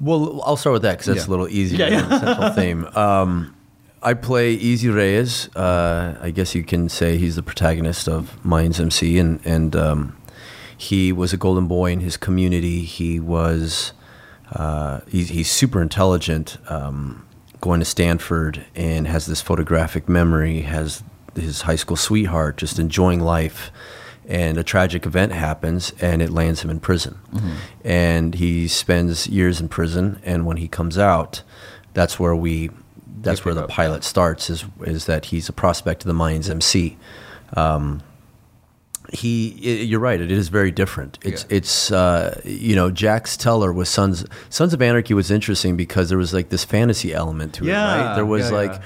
well 0.02 0.42
i'll 0.46 0.58
start 0.58 0.74
with 0.74 0.82
that 0.82 0.94
because 0.94 1.06
that's 1.06 1.20
Yeah. 1.28 1.30
a 1.30 1.32
little 1.32 1.48
easier 1.48 1.80
Yeah, 1.80 1.90
yeah. 1.90 2.02
than 2.02 2.10
the 2.10 2.20
central 2.26 2.52
theme 2.54 2.86
um, 2.96 3.56
i 4.02 4.14
play 4.14 4.52
easy 4.54 4.90
reyes 4.90 5.56
uh, 5.56 6.18
i 6.22 6.32
guess 6.32 6.56
you 6.56 6.64
can 6.64 6.90
say 6.90 7.18
he's 7.18 7.36
the 7.36 7.44
protagonist 7.44 8.08
of 8.10 8.38
Mayans 8.44 8.80
mc 8.80 9.18
and, 9.20 9.40
and 9.46 9.76
um, 9.76 10.18
he 10.78 11.12
was 11.14 11.32
a 11.32 11.38
golden 11.38 11.68
boy 11.68 11.92
in 11.92 12.00
his 12.00 12.18
community 12.18 12.82
he 12.84 13.20
was 13.20 13.94
uh, 14.52 15.00
he's, 15.08 15.30
he's 15.30 15.50
super 15.50 15.82
intelligent, 15.82 16.58
um, 16.70 17.26
going 17.64 17.80
to 17.80 17.86
Stanford, 17.86 18.66
and 18.76 19.08
has 19.08 19.26
this 19.26 19.40
photographic 19.40 20.10
memory. 20.10 20.62
Has 20.64 21.02
his 21.34 21.62
high 21.62 21.78
school 21.78 21.96
sweetheart, 21.96 22.58
just 22.58 22.78
enjoying 22.78 23.22
life, 23.22 23.72
and 24.28 24.58
a 24.58 24.64
tragic 24.64 25.06
event 25.06 25.32
happens, 25.32 25.94
and 26.02 26.22
it 26.22 26.30
lands 26.30 26.62
him 26.62 26.70
in 26.70 26.82
prison. 26.82 27.18
And 27.86 28.36
he 28.36 28.68
spends 28.68 29.28
years 29.28 29.62
in 29.62 29.70
prison, 29.70 30.20
and 30.26 30.46
when 30.46 30.58
he 30.58 30.68
comes 30.68 30.98
out, 30.98 31.42
that's 31.94 32.20
where 32.20 32.36
we, 32.36 32.70
that's 33.22 33.46
where 33.46 33.54
the 33.54 33.64
up, 33.64 33.70
pilot 33.70 34.04
starts. 34.04 34.50
Is 34.50 34.66
is 34.82 35.06
that 35.06 35.28
he's 35.28 35.48
a 35.48 35.54
prospect 35.54 36.04
of 36.04 36.08
the 36.10 36.14
Mayans 36.14 36.50
MC. 36.50 36.98
Um, 37.56 38.04
he 39.14 39.56
i 39.64 39.84
you're 39.84 40.00
right 40.00 40.20
it 40.20 40.32
is 40.32 40.50
very 40.50 40.72
different. 40.72 41.20
It's 41.22 41.46
it's 41.50 41.92
uh, 41.92 42.42
you 42.44 42.76
know 42.76 42.90
jax 42.92 43.38
teller 43.38 43.72
with 43.72 43.88
sons 43.88 44.26
sons 44.50 44.74
of 44.74 44.82
anarchy 44.82 45.14
was 45.14 45.30
interesting 45.32 45.78
because 45.78 46.10
there 46.10 46.18
was 46.18 46.34
like 46.34 46.50
this 46.50 46.64
fantasy 46.64 47.14
element 47.14 47.54
to 47.56 47.64
it 47.66 47.68
Yeah, 47.68 48.08
right 48.08 48.16
there 48.16 48.26
was 48.26 48.50
yeah, 48.50 48.58
like 48.58 48.72
yeah. 48.72 48.82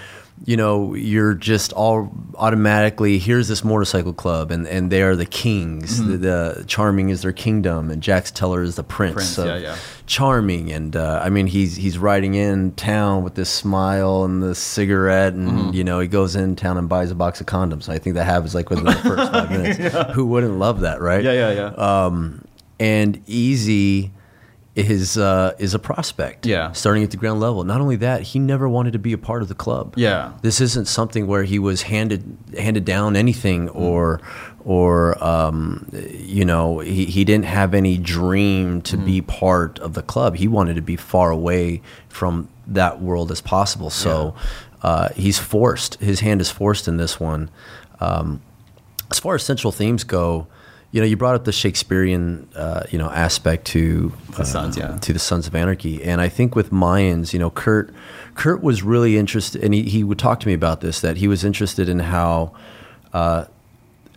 You 0.45 0.55
know 0.55 0.93
you're 0.93 1.33
just 1.33 1.73
all 1.73 2.11
automatically 2.35 3.17
here's 3.17 3.47
this 3.47 3.63
motorcycle 3.63 4.13
club 4.13 4.51
and 4.51 4.67
and 4.67 4.91
they 4.91 5.01
are 5.01 5.15
the 5.15 5.25
kings 5.25 5.97
the, 6.05 6.15
the 6.17 6.63
charming 6.67 7.09
is 7.09 7.21
their 7.23 7.31
kingdom 7.33 7.89
and 7.89 8.01
jax 8.03 8.29
teller 8.31 8.61
is 8.61 8.75
the 8.75 8.83
prince, 8.83 9.15
Mm-hmm. 9.35 9.41
Prince, 9.47 9.61
yeah, 9.63 9.69
yeah. 9.71 9.77
charming 10.05 10.71
and 10.71 10.95
uh, 10.95 11.19
i 11.23 11.29
mean 11.29 11.47
he's 11.47 11.75
he's 11.75 11.97
riding 11.97 12.35
in 12.35 12.71
town 12.73 13.23
with 13.23 13.35
this 13.35 13.49
smile 13.49 14.23
and 14.23 14.41
the 14.43 14.53
cigarette 14.55 15.33
and 15.33 15.49
Mm-hmm. 15.49 15.73
you 15.73 15.83
know 15.83 15.99
he 15.99 16.07
goes 16.07 16.35
in 16.35 16.55
town 16.55 16.77
and 16.77 16.87
buys 16.87 17.09
a 17.11 17.15
box 17.15 17.41
of 17.41 17.47
condoms 17.47 17.89
i 17.89 17.97
think 17.97 18.13
that 18.15 18.25
happens 18.25 18.53
like 18.53 18.69
within 18.69 18.85
the 18.85 18.93
first 18.93 19.31
five 19.31 19.49
minutes 19.57 20.13
who 20.13 20.25
wouldn't 20.27 20.57
love 20.59 20.81
that 20.81 21.01
right 21.01 21.23
Yeah, 21.23 21.33
yeah, 21.33 21.51
yeah. 21.51 22.05
um, 22.05 22.45
and 22.79 23.21
easy 23.27 24.11
is 24.77 25.17
uh, 25.17 25.53
is 25.57 25.73
a 25.73 25.79
prospect. 25.79 26.45
Yeah. 26.45 26.71
starting 26.71 27.03
at 27.03 27.11
the 27.11 27.17
ground 27.17 27.39
level. 27.39 27.63
Not 27.63 27.81
only 27.81 27.95
that 27.97 28.21
he 28.21 28.39
never 28.39 28.69
wanted 28.69 28.93
to 28.93 28.99
be 28.99 29.11
a 29.13 29.17
part 29.17 29.41
of 29.41 29.47
the 29.47 29.55
club. 29.55 29.95
Yeah. 29.97 30.33
this 30.41 30.61
isn't 30.61 30.87
something 30.87 31.25
where 31.25 31.43
he 31.43 31.57
was 31.59 31.83
handed 31.83 32.37
handed 32.57 32.85
down 32.85 33.15
anything 33.15 33.69
or 33.69 34.21
or 34.63 35.21
um, 35.23 35.89
you 35.93 36.45
know 36.45 36.79
he, 36.79 37.05
he 37.05 37.23
didn't 37.23 37.45
have 37.45 37.73
any 37.73 37.97
dream 37.97 38.81
to 38.83 38.97
be 38.97 39.21
part 39.21 39.79
of 39.79 39.93
the 39.93 40.03
club. 40.03 40.35
He 40.35 40.47
wanted 40.47 40.75
to 40.75 40.81
be 40.81 40.95
far 40.95 41.31
away 41.31 41.81
from 42.09 42.49
that 42.67 43.01
world 43.01 43.31
as 43.31 43.41
possible. 43.41 43.89
So 43.89 44.35
uh, 44.83 45.09
he's 45.15 45.39
forced 45.39 45.95
his 45.95 46.19
hand 46.19 46.39
is 46.41 46.51
forced 46.51 46.87
in 46.87 46.97
this 46.97 47.19
one. 47.19 47.49
Um, 47.99 48.41
as 49.09 49.19
far 49.19 49.35
as 49.35 49.43
central 49.43 49.71
themes 49.71 50.03
go 50.03 50.47
you 50.91 51.01
know 51.01 51.05
you 51.07 51.17
brought 51.17 51.35
up 51.35 51.43
the 51.45 51.51
shakespearean 51.51 52.47
uh, 52.55 52.83
you 52.91 52.97
know 52.97 53.09
aspect 53.09 53.65
to 53.67 54.11
The 54.37 54.45
Sons, 54.45 54.77
yeah. 54.77 54.97
to 54.97 55.13
the 55.13 55.19
Sons 55.19 55.45
of 55.47 55.53
Anarchy. 55.55 56.01
And 56.03 56.21
I 56.21 56.29
think 56.29 56.55
with 56.55 56.71
Mayans, 56.71 57.33
you 57.33 57.39
know, 57.39 57.49
Kurt 57.49 57.93
Kurt 58.35 58.61
was 58.63 58.83
really 58.83 59.17
interested, 59.17 59.63
and 59.63 59.73
he, 59.73 59.83
he 59.83 60.03
would 60.03 60.19
talk 60.19 60.39
to 60.41 60.47
me 60.47 60.53
about 60.53 60.81
this 60.81 61.01
that 61.01 61.17
he 61.17 61.27
was 61.27 61.43
interested 61.43 61.89
in 61.89 61.99
how 61.99 62.53
uh, 63.13 63.45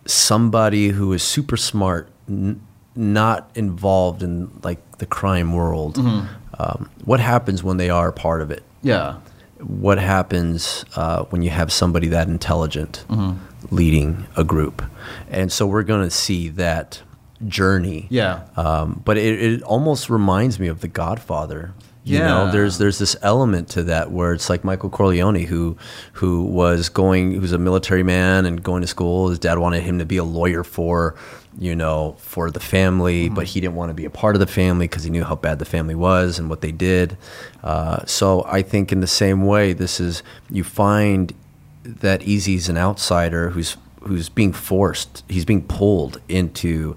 somebody 0.06 0.88
who 0.88 1.12
is 1.12 1.22
super 1.22 1.56
smart, 1.56 2.08
n- 2.28 2.60
not 2.94 3.50
involved 3.54 4.22
in 4.22 4.50
like 4.62 4.80
the 4.98 5.06
crime 5.06 5.52
world, 5.52 5.96
Mm-hmm. 5.96 6.26
um, 6.62 6.90
what 7.04 7.20
happens 7.20 7.62
when 7.62 7.76
they 7.78 7.90
are 7.90 8.12
part 8.12 8.42
of 8.42 8.50
it? 8.50 8.62
Yeah. 8.82 9.16
What 9.58 9.98
happens 9.98 10.84
uh, 10.96 11.24
when 11.24 11.42
you 11.42 11.50
have 11.50 11.72
somebody 11.72 12.08
that 12.08 12.28
intelligent 12.28 13.04
Mm-hmm. 13.08 13.46
Leading 13.70 14.26
a 14.36 14.44
group? 14.44 14.82
And 15.30 15.50
so 15.52 15.66
we're 15.66 15.82
going 15.82 16.04
to 16.04 16.10
see 16.10 16.48
that 16.50 17.02
journey. 17.46 18.06
Yeah. 18.10 18.42
Um, 18.56 19.02
but 19.04 19.16
it, 19.16 19.42
it 19.42 19.62
almost 19.62 20.10
reminds 20.10 20.58
me 20.60 20.68
of 20.68 20.80
The 20.80 20.88
Godfather. 20.88 21.72
You 22.02 22.18
know, 22.18 22.46
Yeah. 22.46 22.50
there's 22.52 22.78
there's 22.78 22.98
this 22.98 23.14
element 23.20 23.68
to 23.70 23.82
that 23.84 24.10
where 24.10 24.32
it's 24.32 24.48
like 24.48 24.64
Michael 24.64 24.88
Corleone 24.88 25.44
who 25.44 25.76
who 26.14 26.44
was 26.44 26.88
going 26.88 27.32
who 27.32 27.40
was 27.40 27.52
a 27.52 27.58
military 27.58 28.02
man 28.02 28.46
and 28.46 28.62
going 28.62 28.80
to 28.80 28.86
school. 28.86 29.28
His 29.28 29.38
dad 29.38 29.58
wanted 29.58 29.82
him 29.82 29.98
to 29.98 30.06
be 30.06 30.16
a 30.16 30.24
lawyer 30.24 30.64
for 30.64 31.14
you 31.58 31.76
know 31.76 32.16
for 32.18 32.50
the 32.50 32.58
family, 32.58 33.26
Mm-hmm. 33.26 33.34
but 33.34 33.46
he 33.48 33.60
didn't 33.60 33.74
want 33.74 33.90
to 33.90 33.94
be 33.94 34.06
a 34.06 34.10
part 34.10 34.34
of 34.34 34.40
the 34.40 34.46
family 34.46 34.86
because 34.88 35.04
he 35.04 35.10
knew 35.10 35.24
how 35.24 35.34
bad 35.36 35.58
the 35.58 35.66
family 35.66 35.94
was 35.94 36.38
and 36.38 36.48
what 36.48 36.62
they 36.62 36.72
did. 36.72 37.18
Uh, 37.62 38.04
so 38.06 38.44
I 38.48 38.62
think 38.62 38.92
in 38.92 39.00
the 39.00 39.06
same 39.06 39.44
way, 39.44 39.74
this 39.74 40.00
is 40.00 40.22
you 40.48 40.64
find 40.64 41.34
that 41.82 42.22
Easy's 42.22 42.68
an 42.68 42.76
outsider 42.76 43.50
who's 43.50 43.76
who's 44.02 44.28
being 44.28 44.52
forced. 44.52 45.24
He's 45.28 45.44
being 45.44 45.62
pulled 45.66 46.20
into 46.28 46.96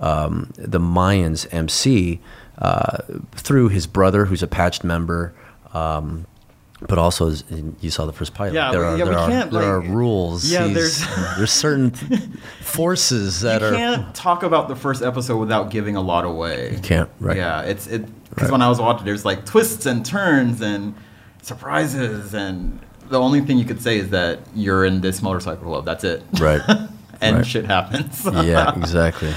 um, 0.00 0.52
the 0.56 0.78
Mayans 0.80 1.46
MC 1.52 2.20
uh, 2.58 2.98
through 3.32 3.68
his 3.70 3.86
brother, 3.86 4.24
who's 4.26 4.42
a 4.42 4.46
patched 4.46 4.84
member. 4.84 5.34
Um, 5.72 6.26
but 6.86 6.98
also, 6.98 7.28
as 7.30 7.44
you 7.80 7.90
saw 7.90 8.04
the 8.04 8.12
first 8.12 8.34
pilot. 8.34 8.52
Yeah, 8.54 8.70
there 8.70 8.84
are 8.84 8.96
yeah, 8.98 9.04
there, 9.04 9.18
are, 9.18 9.28
can't, 9.28 9.50
there 9.50 9.62
are 9.62 9.80
rules. 9.80 10.50
Yeah, 10.50 10.66
He's- 10.66 11.00
there's- 11.00 11.36
there's 11.38 11.52
certain 11.52 11.90
forces 12.60 13.40
that 13.40 13.60
you 13.62 13.68
are 13.68 13.72
can't 13.72 14.14
talk 14.14 14.42
about 14.42 14.68
the 14.68 14.76
first 14.76 15.02
episode 15.02 15.38
without 15.38 15.70
giving 15.70 15.96
a 15.96 16.00
lot 16.02 16.24
away. 16.24 16.72
You 16.72 16.78
can't, 16.80 17.10
right. 17.20 17.36
Yeah, 17.36 17.62
it's 17.62 17.86
it 17.86 18.04
because 18.30 18.48
Right. 18.48 18.52
when 18.52 18.62
I 18.62 18.68
was 18.68 18.80
watching, 18.80 19.04
there's 19.06 19.24
like 19.24 19.46
twists 19.46 19.86
and 19.86 20.04
turns 20.04 20.60
and 20.60 20.94
surprises, 21.42 22.34
and 22.34 22.80
the 23.08 23.20
only 23.20 23.40
thing 23.40 23.58
you 23.58 23.64
could 23.64 23.80
say 23.82 23.98
is 23.98 24.10
that 24.10 24.40
you're 24.54 24.84
in 24.84 25.00
this 25.00 25.22
motorcycle 25.22 25.64
club. 25.64 25.84
That's 25.84 26.04
it. 26.04 26.22
right. 26.40 26.60
and 27.20 27.36
Right. 27.38 27.46
shit 27.46 27.64
happens. 27.66 28.24
yeah, 28.32 28.76
exactly. 28.76 29.32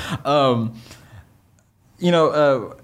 you 2.00 2.12
know, 2.12 2.30
uh, 2.30 2.76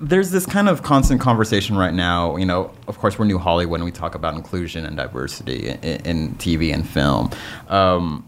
there's 0.00 0.30
this 0.30 0.44
kind 0.46 0.68
of 0.68 0.82
constant 0.82 1.20
conversation 1.20 1.76
right 1.76 1.94
now. 1.94 2.36
You 2.36 2.46
know, 2.46 2.72
of 2.88 2.98
course, 2.98 3.18
we're 3.18 3.24
New 3.26 3.38
Hollywood 3.38 3.80
and 3.80 3.84
we 3.84 3.92
talk 3.92 4.14
about 4.14 4.34
inclusion 4.34 4.84
and 4.84 4.96
diversity 4.96 5.68
in, 5.68 5.76
in 6.04 6.34
TV 6.34 6.72
and 6.74 6.86
film. 6.88 7.30
Um, 7.68 8.26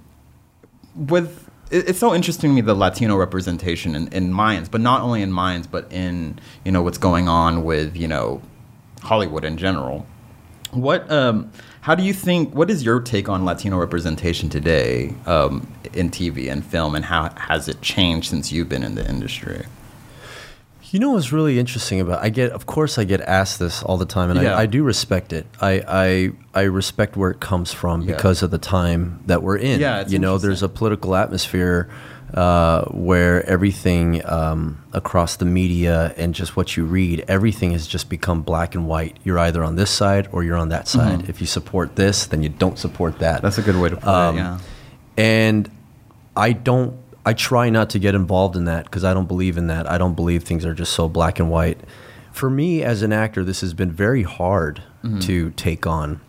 with 0.94 1.42
it's 1.70 1.98
so 1.98 2.14
interesting 2.14 2.50
to 2.50 2.54
me 2.54 2.60
the 2.60 2.74
Latino 2.74 3.16
representation 3.16 3.96
in, 3.96 4.06
in 4.12 4.32
Mayans, 4.32 4.70
but 4.70 4.80
not 4.80 5.02
only 5.02 5.20
in 5.22 5.32
Mayans, 5.32 5.68
but 5.68 5.90
in 5.92 6.38
you 6.64 6.70
know 6.72 6.80
what's 6.82 6.98
going 6.98 7.28
on 7.28 7.64
with 7.64 7.96
you 7.96 8.06
know 8.08 8.40
Hollywood 9.02 9.44
in 9.44 9.56
general. 9.58 10.06
What 10.70 11.10
um, 11.10 11.50
how 11.86 11.94
do 11.94 12.02
you 12.02 12.12
think? 12.12 12.52
What 12.52 12.68
is 12.68 12.84
your 12.84 12.98
take 12.98 13.28
on 13.28 13.44
Latino 13.44 13.78
representation 13.78 14.48
today 14.48 15.14
um, 15.24 15.72
in 15.92 16.10
TV 16.10 16.50
and 16.50 16.66
film, 16.66 16.96
and 16.96 17.04
how 17.04 17.30
has 17.36 17.68
it 17.68 17.80
changed 17.80 18.28
since 18.28 18.50
you've 18.50 18.68
been 18.68 18.82
in 18.82 18.96
the 18.96 19.08
industry? 19.08 19.66
You 20.90 20.98
know 20.98 21.12
what's 21.12 21.30
really 21.30 21.60
interesting 21.60 22.00
about 22.00 22.24
I 22.24 22.28
get 22.28 22.50
of 22.50 22.66
course 22.66 22.98
I 22.98 23.04
get 23.04 23.20
asked 23.20 23.60
this 23.60 23.84
all 23.84 23.98
the 23.98 24.04
time 24.06 24.30
and 24.30 24.42
Yeah. 24.42 24.56
I, 24.56 24.62
I 24.62 24.66
do 24.66 24.82
respect 24.82 25.32
it. 25.32 25.46
I, 25.60 25.82
I 25.86 26.60
I 26.60 26.62
respect 26.64 27.16
where 27.16 27.30
it 27.30 27.38
comes 27.38 27.72
from 27.72 28.02
Yeah. 28.02 28.16
because 28.16 28.42
of 28.42 28.50
the 28.50 28.58
time 28.58 29.20
that 29.26 29.44
we're 29.44 29.56
in. 29.56 29.78
Yeah, 29.78 30.00
it's 30.00 30.12
you 30.12 30.18
know, 30.18 30.38
there's 30.38 30.64
a 30.64 30.68
political 30.68 31.14
atmosphere 31.14 31.88
uh, 32.34 32.84
where 32.86 33.44
everything 33.48 34.24
um, 34.28 34.82
across 34.92 35.36
the 35.36 35.44
media 35.44 36.12
and 36.16 36.34
just 36.34 36.56
what 36.56 36.76
you 36.76 36.84
read, 36.84 37.24
everything 37.28 37.70
has 37.72 37.86
just 37.86 38.08
become 38.10 38.42
black 38.42 38.74
and 38.74 38.86
white. 38.88 39.16
You're 39.24 39.38
either 39.38 39.62
on 39.62 39.76
this 39.76 39.90
side 39.90 40.28
or 40.32 40.42
you're 40.44 40.56
on 40.56 40.68
that 40.70 40.88
side. 40.88 41.28
If 41.28 41.40
you 41.40 41.46
support 41.46 41.96
this, 41.96 42.26
then 42.26 42.42
you 42.42 42.48
don't 42.48 42.78
support 42.78 43.20
that. 43.20 43.36
Mm-hmm. 43.36 43.46
That's 43.46 43.58
a 43.58 43.62
good 43.62 43.76
way 43.76 43.88
to 43.90 43.96
put 43.96 44.06
Um, 44.08 44.36
it. 44.36 44.40
Yeah. 44.40 44.58
And 45.16 45.70
I 46.36 46.52
don't, 46.52 46.98
I 47.24 47.32
try 47.32 47.70
not 47.70 47.90
to 47.90 47.98
get 47.98 48.14
involved 48.14 48.56
in 48.56 48.64
that 48.66 48.84
because 48.84 49.02
I 49.04 49.14
don't 49.14 49.26
believe 49.28 49.56
in 49.56 49.68
that. 49.68 49.90
I 49.90 49.96
don't 49.98 50.14
believe 50.14 50.42
things 50.44 50.64
are 50.64 50.74
just 50.74 50.92
so 50.92 51.08
black 51.08 51.38
and 51.38 51.50
white. 51.50 51.80
For 52.32 52.50
me 52.50 52.82
as 52.82 53.02
an 53.02 53.12
actor, 53.12 53.44
this 53.44 53.62
has 53.62 53.72
been 53.72 53.90
very 53.90 54.22
hard 54.24 54.82
to 55.20 55.50
take 55.52 55.86
on 55.86 56.20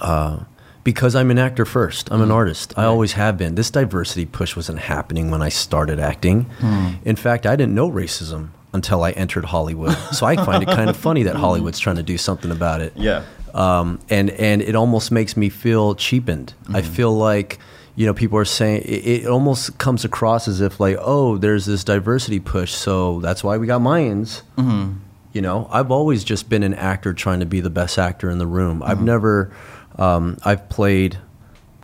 uh, 0.00 0.44
because 0.84 1.14
I'm 1.14 1.30
an 1.30 1.38
actor 1.38 1.64
first. 1.64 2.10
I'm 2.10 2.22
an 2.22 2.28
mm. 2.28 2.34
artist. 2.34 2.74
I 2.76 2.84
always 2.84 3.12
have 3.12 3.36
been. 3.36 3.54
This 3.54 3.70
diversity 3.70 4.26
push 4.26 4.56
wasn't 4.56 4.78
happening 4.78 5.30
when 5.30 5.42
I 5.42 5.48
started 5.48 5.98
acting. 5.98 6.44
Hmm. 6.44 6.94
In 7.04 7.16
fact, 7.16 7.46
I 7.46 7.56
didn't 7.56 7.74
know 7.74 7.90
racism 7.90 8.50
until 8.72 9.02
I 9.02 9.10
entered 9.12 9.44
Hollywood. 9.46 9.96
so 10.12 10.26
I 10.26 10.36
find 10.36 10.62
it 10.62 10.66
kind 10.66 10.90
of 10.90 10.96
funny 10.96 11.24
that 11.24 11.34
mm. 11.36 11.40
Hollywood's 11.40 11.78
trying 11.78 11.96
to 11.96 12.02
do 12.02 12.16
something 12.16 12.50
about 12.50 12.80
it 12.80 12.92
Yeah. 12.96 13.24
um, 13.54 13.98
and 14.08 14.30
and 14.30 14.62
it 14.62 14.74
almost 14.74 15.10
makes 15.10 15.36
me 15.36 15.48
feel 15.48 15.94
cheapened. 15.94 16.54
I 16.68 16.82
mm. 16.82 16.86
feel 16.86 17.12
like 17.16 17.58
you 17.96 18.06
know 18.06 18.14
people 18.14 18.38
are 18.38 18.44
saying 18.44 18.82
it, 18.82 19.06
it 19.06 19.26
almost 19.26 19.78
comes 19.78 20.04
across 20.04 20.46
as 20.46 20.60
if 20.60 20.78
like 20.78 20.96
oh 21.00 21.36
there's 21.36 21.66
this 21.66 21.84
diversity 21.84 22.40
push, 22.40 22.72
so 22.72 23.20
that's 23.20 23.42
why 23.42 23.56
we 23.58 23.66
got 23.66 23.80
Mayans. 23.80 24.42
Mm-hmm. 24.56 24.98
You 25.32 25.42
know, 25.42 25.68
I've 25.70 25.92
always 25.92 26.24
just 26.24 26.48
been 26.48 26.64
an 26.64 26.74
actor 26.74 27.14
trying 27.14 27.38
to 27.40 27.46
be 27.46 27.60
the 27.60 27.70
best 27.70 27.98
actor 27.98 28.30
in 28.30 28.38
the 28.38 28.48
room. 28.48 28.82
I've 28.82 28.96
mm-hmm. 28.96 29.06
never, 29.06 29.52
um, 29.98 30.36
I've 30.44 30.68
played 30.68 31.18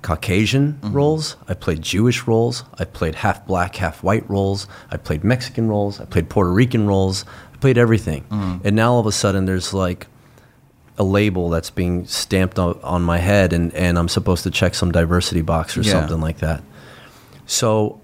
Caucasian 0.03 0.75
mm-hmm. 0.75 0.93
roles. 0.93 1.37
I 1.49 1.55
played 1.55 1.83
Jewish 1.83 2.27
roles. 2.27 2.65
I 2.79 2.85
played 2.85 3.17
half 3.17 3.47
black, 3.47 3.77
half 3.77 4.03
white 4.03 4.29
roles. 4.31 4.69
I 4.91 4.97
played 4.97 5.25
Mexican 5.25 5.69
roles. 5.69 6.01
I 6.01 6.05
played 6.05 6.29
Puerto 6.29 6.53
Rican 6.53 6.87
roles. 6.87 7.25
I 7.53 7.57
played 7.57 7.77
everything. 7.77 8.25
Mm. 8.31 8.65
And 8.65 8.77
now 8.77 8.93
all 8.93 9.01
of 9.01 9.07
a 9.07 9.13
sudden 9.13 9.47
there's 9.47 9.75
like 9.75 10.07
a 10.99 11.05
label 11.05 11.51
that's 11.51 11.71
being 11.71 12.07
stamped 12.07 12.59
on, 12.59 12.79
on 12.83 13.03
my 13.03 13.19
head 13.19 13.53
and, 13.53 13.75
and 13.75 13.99
I'm 13.99 14.09
supposed 14.09 14.45
to 14.45 14.51
check 14.51 14.75
some 14.75 14.93
diversity 14.93 15.43
box 15.43 15.77
or 15.77 15.83
Yeah. 15.83 15.93
something 15.93 16.21
like 16.21 16.39
that. 16.39 16.63
So 17.47 18.01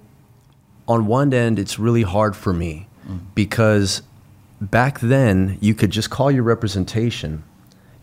on 0.88 1.06
one 1.06 1.32
end, 1.32 1.58
it's 1.58 1.78
really 1.78 2.02
hard 2.02 2.34
for 2.34 2.52
me 2.52 2.88
mm. 3.08 3.20
because 3.34 4.02
back 4.60 5.00
then 5.00 5.56
you 5.60 5.74
could 5.74 5.90
just 5.90 6.10
call 6.10 6.30
your 6.30 6.42
representation 6.42 7.44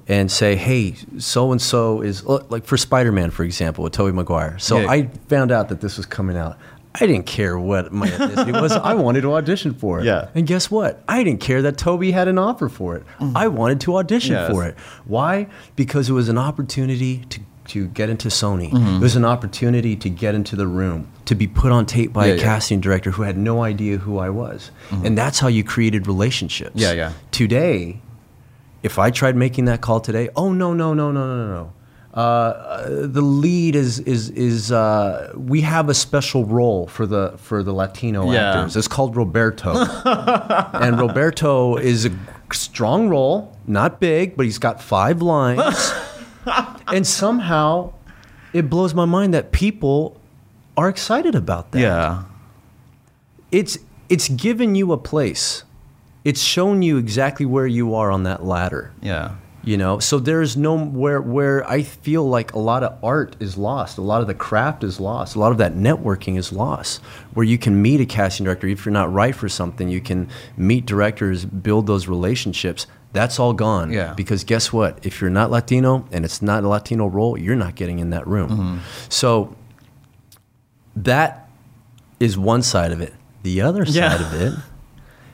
and 0.10 0.30
say, 0.32 0.56
hey, 0.58 0.96
so 1.20 1.52
and 1.54 1.62
so 1.62 2.02
is 2.02 2.26
uh, 2.26 2.44
like 2.50 2.66
for 2.66 2.76
Spider 2.76 3.12
Man, 3.14 3.30
for 3.32 3.44
example, 3.44 3.84
with 3.86 3.94
Tobey 3.94 4.12
Maguire. 4.12 4.58
So 4.60 4.80
Yeah. 4.80 4.90
I 4.90 5.08
found 5.30 5.52
out 5.52 5.70
that 5.70 5.80
this 5.82 5.96
was 5.98 6.06
coming 6.06 6.36
out. 6.36 6.58
I 7.00 7.06
didn't 7.06 7.28
care 7.28 7.58
what 7.60 7.94
my 7.94 8.08
ethnicity 8.10 8.60
was. 8.60 8.72
I 8.72 8.96
wanted 8.96 9.22
to 9.22 9.34
audition 9.36 9.76
for 9.76 10.00
it. 10.00 10.06
Yeah. 10.06 10.30
And 10.34 10.48
guess 10.48 10.72
what? 10.72 11.04
I 11.08 11.24
didn't 11.24 11.40
care 11.40 11.62
that 11.62 11.78
Toby 11.78 12.12
had 12.12 12.28
an 12.28 12.40
offer 12.40 12.68
for 12.68 12.96
it. 12.96 13.04
Mm. 13.20 13.34
I 13.36 13.48
wanted 13.48 13.80
to 13.82 13.98
audition 13.98 14.34
Yes. 14.34 14.52
for 14.52 14.66
it. 14.66 14.76
Why? 15.06 15.48
Because 15.76 16.10
it 16.10 16.14
was 16.14 16.28
an 16.28 16.38
opportunity 16.38 17.20
to 17.30 17.40
to 17.68 17.86
get 17.90 18.10
into 18.10 18.30
Sony. 18.30 18.72
Mm-hmm. 18.72 18.96
It 18.96 19.00
was 19.00 19.16
an 19.16 19.24
opportunity 19.24 19.96
to 19.98 20.10
get 20.10 20.34
into 20.34 20.56
the 20.56 20.66
room, 20.66 21.08
to 21.26 21.36
be 21.36 21.46
put 21.46 21.72
on 21.72 21.86
tape 21.86 22.12
by 22.12 22.26
Yeah, 22.26 22.34
a 22.34 22.36
yeah. 22.38 22.42
casting 22.42 22.82
director 22.82 23.12
who 23.12 23.22
had 23.22 23.38
no 23.38 23.62
idea 23.62 23.98
who 24.00 24.18
I 24.18 24.32
was. 24.32 24.72
Mm-hmm. 24.90 25.06
And 25.06 25.16
that's 25.16 25.38
how 25.38 25.50
you 25.50 25.64
created 25.64 26.08
relationships. 26.08 26.72
Yeah, 26.74 26.94
yeah. 26.94 27.14
Today, 27.30 28.02
if 28.84 28.98
I 29.00 29.12
tried 29.12 29.36
making 29.36 29.66
that 29.66 29.82
call 29.82 30.00
today, 30.00 30.30
oh 30.36 30.52
no, 30.54 30.74
no, 30.74 30.94
no, 30.94 31.12
no, 31.12 31.28
no, 31.28 31.48
no. 31.48 31.74
Uh, 32.12 32.18
uh, 32.20 32.88
the 33.08 33.22
lead 33.22 33.76
is 33.76 34.00
is 34.00 34.32
is 34.32 34.72
uh, 34.72 35.32
we 35.38 35.62
have 35.62 35.90
a 35.90 35.94
special 35.94 36.44
role 36.44 36.88
for 36.88 37.06
the 37.06 37.34
for 37.38 37.62
the 37.62 37.72
Latino 37.72 38.32
Yeah. 38.32 38.50
actors. 38.58 38.76
It's 38.76 38.88
called 38.88 39.16
Roberto, 39.16 39.76
and 40.74 41.00
Roberto 41.00 41.76
is 41.78 42.08
a 42.08 42.12
strong 42.52 43.10
role, 43.10 43.56
not 43.68 44.00
big, 44.00 44.36
but 44.36 44.46
he's 44.48 44.58
got 44.58 44.82
five 44.82 45.22
lines, 45.22 45.94
and 46.88 47.06
somehow 47.06 47.94
it 48.54 48.72
blows 48.72 48.96
my 48.96 49.06
mind 49.06 49.36
that 49.36 49.52
people 49.52 50.20
are 50.76 50.90
excited 50.90 51.36
about 51.36 51.72
that 51.74 51.80
Yeah. 51.80 52.24
it's 53.52 53.78
it's 54.10 54.30
given 54.30 54.74
you 54.74 54.92
a 54.94 54.98
place. 54.98 55.64
It's 56.24 56.42
shown 56.42 56.82
you 56.82 56.98
exactly 56.98 57.46
where 57.46 57.68
you 57.68 57.96
are 57.96 58.12
on 58.12 58.24
that 58.24 58.44
ladder. 58.44 58.92
Yeah. 59.02 59.36
You 59.64 59.76
know, 59.78 60.00
so 60.00 60.20
there's 60.20 60.56
no 60.56 60.78
where 60.78 61.22
where 61.22 61.70
I 61.70 61.84
feel 61.84 62.28
like 62.28 62.54
a 62.54 62.60
lot 62.60 62.82
of 62.82 62.98
art 63.04 63.36
is 63.42 63.58
lost, 63.58 63.98
a 63.98 64.02
lot 64.02 64.22
of 64.22 64.28
the 64.28 64.34
craft 64.34 64.84
is 64.86 65.02
lost, 65.02 65.36
a 65.36 65.40
lot 65.40 65.52
of 65.52 65.58
that 65.58 65.74
networking 65.74 66.38
is 66.38 66.54
lost. 66.54 67.02
Where 67.34 67.44
you 67.46 67.58
can 67.58 67.82
meet 67.82 68.00
a 68.00 68.06
casting 68.06 68.46
director, 68.46 68.68
if 68.68 68.86
you're 68.86 68.94
not 68.94 69.12
right 69.12 69.36
for 69.36 69.50
something, 69.50 69.90
you 69.90 70.00
can 70.00 70.30
meet 70.56 70.86
directors, 70.86 71.44
build 71.46 71.88
those 71.88 72.08
relationships. 72.08 72.88
That's 73.12 73.38
all 73.38 73.52
gone. 73.54 73.92
Yeah. 73.92 74.14
Because 74.14 74.44
guess 74.46 74.72
what? 74.72 75.06
If 75.06 75.20
you're 75.20 75.30
not 75.30 75.52
Latino 75.52 76.08
and 76.12 76.24
it's 76.24 76.42
not 76.42 76.64
a 76.64 76.68
Latino 76.70 77.08
role, 77.08 77.38
you're 77.38 77.56
not 77.58 77.76
getting 77.76 78.00
in 78.00 78.12
that 78.12 78.26
room. 78.28 78.50
Mm-hmm. 78.50 78.78
So 79.10 79.56
that 80.96 81.50
is 82.20 82.38
one 82.38 82.62
side 82.62 82.92
of 82.92 83.02
it. 83.02 83.14
The 83.44 83.62
other 83.62 83.84
Yeah. 83.84 84.12
side 84.18 84.22
of 84.22 84.34
it 84.42 84.54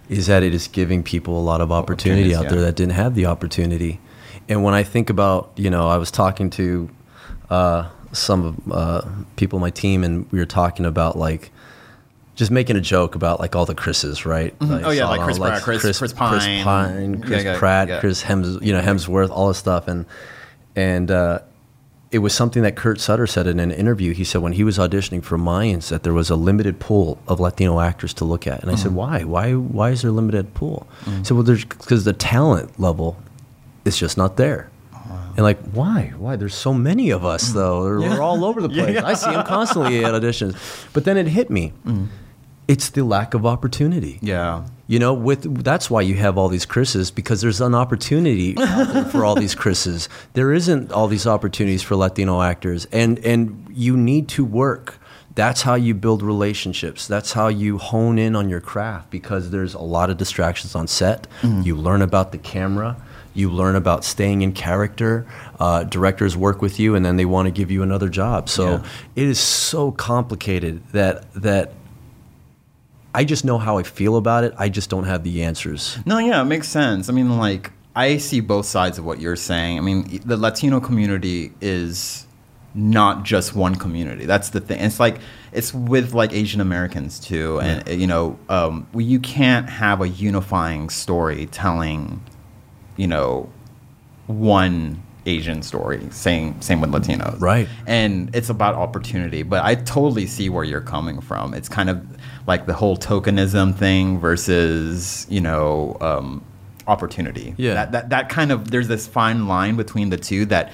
is 0.10 0.28
that 0.28 0.44
it 0.44 0.54
is 0.54 0.68
giving 0.68 1.04
people 1.04 1.40
a 1.40 1.42
lot 1.42 1.62
of 1.62 1.72
opportunity 1.72 2.36
out 2.36 2.50
there 2.50 2.60
yeah. 2.60 2.66
that 2.66 2.76
didn't 2.76 2.94
have 2.94 3.16
the 3.16 3.26
opportunity. 3.26 4.00
And 4.48 4.64
when 4.64 4.74
I 4.74 4.84
think 4.84 5.10
about, 5.10 5.52
you 5.56 5.70
know, 5.70 5.88
I 5.88 5.98
was 5.98 6.12
talking 6.12 6.50
to 6.52 6.90
uh, 7.50 7.90
some 8.12 8.46
of 8.46 8.72
uh, 8.72 9.02
people 9.36 9.58
on 9.58 9.62
my 9.62 9.72
team, 9.72 10.04
and 10.04 10.32
we 10.32 10.40
were 10.40 10.46
talking 10.46 10.86
about 10.86 11.18
like 11.18 11.52
just 12.36 12.52
making 12.52 12.76
a 12.76 12.82
joke 12.82 13.16
about 13.16 13.40
like 13.40 13.56
all 13.56 13.66
the 13.66 13.74
Chris's, 13.74 14.26
right? 14.26 14.54
I 14.62 14.84
Oh, 14.84 14.92
yeah, 14.92 15.08
like 15.08 15.22
Chris 15.22 15.40
Pratt, 15.40 15.62
Chris- 15.64 15.82
Chris 15.82 15.98
Chris 15.98 16.14
Pine. 16.14 16.64
Pine, 16.64 17.22
Chris 17.22 17.44
Yeah, 17.44 17.54
yeah, 17.54 17.60
Pratt. 17.60 18.00
Chris 18.00 18.22
Hems, 18.22 18.60
you 18.62 18.74
know, 18.74 18.82
Hemsworth, 18.82 19.30
all 19.30 19.48
this 19.48 19.58
stuff, 19.58 19.88
and 19.88 20.06
and 20.76 21.10
uh, 21.10 21.40
it 22.16 22.20
was 22.20 22.34
something 22.34 22.64
that 22.64 22.76
Kurt 22.78 23.00
Sutter 23.02 23.28
said 23.28 23.46
in 23.46 23.60
an 23.60 23.72
interview. 23.72 24.14
He 24.14 24.24
said 24.24 24.42
when 24.42 24.54
he 24.54 24.64
was 24.64 24.78
auditioning 24.78 25.22
for 25.22 25.38
Mayans 25.38 25.90
that 25.90 26.04
there 26.04 26.14
was 26.14 26.30
a 26.30 26.36
limited 26.36 26.80
pool 26.80 27.20
of 27.28 27.40
Latino 27.40 27.80
actors 27.82 28.14
to 28.16 28.26
look 28.26 28.48
at, 28.48 28.62
and 28.62 28.72
I 28.72 28.76
said, 28.76 28.92
Mm-hmm. 28.92 28.96
why? 28.96 29.24
Why? 29.24 29.54
Why 29.54 29.90
is 29.92 30.02
there 30.02 30.12
a 30.12 30.14
limited 30.14 30.54
pool? 30.54 30.88
Mm-hmm. 31.02 31.18
He 31.20 31.24
said, 31.26 31.34
well, 31.36 31.44
there's 31.44 31.66
because 31.66 32.06
the 32.06 32.14
talent 32.14 32.80
level 32.80 33.18
is 33.84 33.98
just 33.98 34.18
not 34.18 34.38
there. 34.38 34.70
And 35.38 35.44
like, 35.44 35.60
why? 35.74 36.14
Why? 36.18 36.38
There's 36.38 36.56
so 36.56 36.74
many 36.74 37.10
of 37.10 37.26
us, 37.26 37.50
mm. 37.50 37.54
though. 37.56 37.82
We're- 37.84 38.10
We're 38.10 38.22
all 38.22 38.46
over 38.46 38.62
the 38.62 38.70
place. 38.78 38.98
I 38.98 39.14
see 39.16 39.32
them 39.32 39.46
constantly 39.46 40.06
at 40.06 40.14
auditions. 40.14 40.56
But 40.94 41.04
then 41.04 41.18
it 41.18 41.28
hit 41.28 41.50
me. 41.50 41.74
Mm. 41.86 42.08
It's 42.68 42.90
the 42.90 43.04
lack 43.04 43.34
of 43.34 43.46
opportunity. 43.46 44.18
Yeah. 44.22 44.64
You 44.88 45.00
know, 45.00 45.14
with 45.14 45.64
that's 45.64 45.90
why 45.90 46.02
you 46.02 46.16
have 46.16 46.38
all 46.38 46.48
these 46.48 46.66
Chris's 46.66 47.12
because 47.12 47.42
there's 47.42 47.62
an 47.62 47.76
opportunity 47.76 48.54
for 49.12 49.26
all 49.26 49.36
these 49.36 49.56
Chris's. 49.56 50.10
There 50.34 50.54
isn't 50.54 50.92
all 50.92 51.08
these 51.08 51.26
opportunities 51.28 51.82
for 51.84 51.96
Latino 51.96 52.42
actors, 52.42 52.86
and 52.92 53.18
and 53.26 53.68
you 53.72 53.98
need 53.98 54.28
to 54.30 54.46
work. 54.46 55.00
That's 55.36 55.64
how 55.64 55.76
you 55.76 55.94
build 55.94 56.22
relationships. 56.24 57.08
That's 57.08 57.34
how 57.34 57.50
you 57.50 57.78
hone 57.78 58.18
in 58.18 58.36
on 58.38 58.48
your 58.48 58.62
craft 58.62 59.10
because 59.12 59.50
there's 59.50 59.74
a 59.74 59.82
lot 59.82 60.10
of 60.10 60.18
distractions 60.18 60.76
on 60.76 60.88
set. 60.88 61.28
You 61.44 61.76
learn 61.76 62.02
about 62.02 62.32
the 62.32 62.38
camera. 62.38 62.96
You 63.34 63.50
learn 63.52 63.76
about 63.76 64.06
staying 64.06 64.44
in 64.44 64.54
character. 64.54 65.28
Uh, 65.60 65.84
directors 65.84 66.38
work 66.38 66.62
with 66.62 66.80
you, 66.80 66.96
and 66.96 67.06
then 67.06 67.18
they 67.18 67.26
want 67.26 67.48
to 67.48 67.52
give 67.52 67.70
you 67.70 67.84
another 67.84 68.08
job. 68.08 68.48
So 68.50 68.66
Yeah. 68.76 68.84
it 69.18 69.28
is 69.28 69.40
so 69.40 69.92
complicated 69.92 70.82
that 70.94 71.32
that 71.34 71.74
I 73.16 73.24
just 73.24 73.46
know 73.46 73.58
how 73.58 73.78
I 73.78 73.84
feel 73.84 74.18
about 74.18 74.44
it. 74.44 74.54
I 74.58 74.68
just 74.70 74.90
don't 74.90 75.06
have 75.06 75.24
the 75.24 75.44
answers. 75.44 75.98
No, 76.06 76.18
yeah, 76.18 76.42
it 76.42 76.46
makes 76.46 76.68
sense. 76.68 77.10
I 77.10 77.14
mean, 77.14 77.38
like, 77.38 77.72
I 77.96 78.18
see 78.18 78.42
both 78.42 78.66
sides 78.66 78.98
of 78.98 79.06
what 79.06 79.22
you're 79.22 79.38
saying. 79.38 79.78
I 79.78 79.82
mean, 79.82 80.20
the 80.26 80.36
Latino 80.36 80.82
community 80.82 81.54
is 81.62 82.28
not 82.74 83.24
just 83.24 83.56
one 83.56 83.76
community. 83.76 84.26
That's 84.26 84.50
the 84.50 84.60
thing. 84.60 84.82
It's 84.82 85.00
like 85.00 85.20
it's 85.54 85.74
with 85.74 86.14
like 86.14 86.34
Asian 86.34 86.60
Americans 86.60 87.20
too, 87.20 87.62
and 87.62 87.88
you 87.88 88.06
know, 88.06 88.38
um, 88.50 88.86
we, 88.92 89.06
you 89.06 89.20
can't 89.20 89.70
have 89.70 90.02
a 90.02 90.10
unifying 90.10 90.90
story 90.90 91.46
telling, 91.46 92.22
you 92.98 93.08
know, 93.08 93.50
one 94.28 95.02
Asian 95.26 95.62
story. 95.62 96.06
Same 96.12 96.62
same 96.62 96.82
with 96.82 96.92
Latinos, 96.92 97.40
Right. 97.42 97.68
And 97.88 98.34
it's 98.36 98.50
about 98.50 98.76
opportunity. 98.76 99.44
But 99.44 99.64
I 99.64 99.76
totally 99.76 100.28
see 100.28 100.50
where 100.50 100.64
you're 100.64 100.82
coming 100.82 101.22
from. 101.22 101.54
It's 101.54 101.70
kind 101.70 101.90
of 101.90 102.06
like 102.48 102.66
the 102.68 102.74
whole 102.74 102.96
tokenism 102.98 103.76
thing 103.76 104.20
versus 104.20 105.26
you 105.30 105.42
know 105.42 105.98
um, 106.02 106.44
opportunity. 106.88 107.56
Yeah. 107.58 107.74
That, 107.74 107.92
that 107.94 108.10
that 108.10 108.30
kind 108.30 108.52
of 108.52 108.70
there's 108.72 108.88
this 108.88 109.08
fine 109.08 109.48
line 109.48 109.76
between 109.76 110.10
the 110.10 110.18
two 110.18 110.46
that 110.46 110.72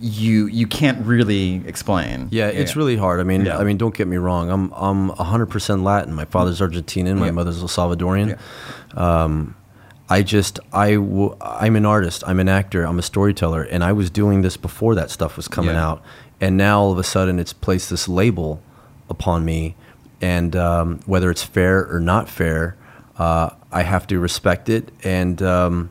you 0.00 0.46
you 0.46 0.66
can't 0.66 1.06
really 1.06 1.62
explain. 1.66 2.28
Yeah, 2.32 2.48
it's 2.48 2.74
really 2.74 2.96
hard. 2.96 3.20
I 3.20 3.22
mean, 3.22 3.44
Yeah. 3.44 3.58
I 3.58 3.64
mean, 3.64 3.76
don't 3.76 3.94
get 3.94 4.08
me 4.08 4.16
wrong. 4.16 4.50
I'm 4.50 4.72
I'm 4.74 5.10
100% 5.10 5.82
Latin. 5.84 6.12
My 6.12 6.24
father's 6.24 6.60
Argentinian. 6.60 7.18
My 7.18 7.26
Yeah. 7.26 7.30
mother's 7.32 7.60
El 7.62 7.68
Salvadorian. 7.68 8.36
Um, 8.96 9.54
I 10.12 10.22
just 10.22 10.60
I 10.72 10.94
w- 10.94 11.34
I'm 11.40 11.74
an 11.76 11.86
artist. 11.86 12.22
I'm 12.26 12.38
an 12.40 12.48
actor. 12.48 12.84
I'm 12.84 12.98
a 12.98 13.02
storyteller, 13.12 13.62
and 13.62 13.82
I 13.82 13.92
was 13.92 14.10
doing 14.10 14.42
this 14.42 14.56
before 14.56 14.94
that 14.96 15.10
stuff 15.10 15.36
was 15.36 15.48
coming 15.48 15.74
Yeah. 15.74 15.88
out. 15.88 16.02
And 16.40 16.56
now 16.56 16.80
all 16.80 16.92
of 16.92 16.98
a 16.98 17.04
sudden, 17.04 17.38
it's 17.38 17.52
placed 17.52 17.88
this 17.88 18.08
label 18.08 18.60
upon 19.08 19.44
me, 19.44 19.74
and 20.20 20.54
um, 20.56 21.00
whether 21.06 21.30
it's 21.30 21.42
fair 21.42 21.86
or 21.92 22.00
not 22.00 22.28
fair, 22.28 22.76
uh, 23.18 23.50
I 23.70 23.82
have 23.82 24.06
to 24.08 24.18
respect 24.18 24.68
it, 24.68 24.90
and 25.04 25.40
um, 25.42 25.88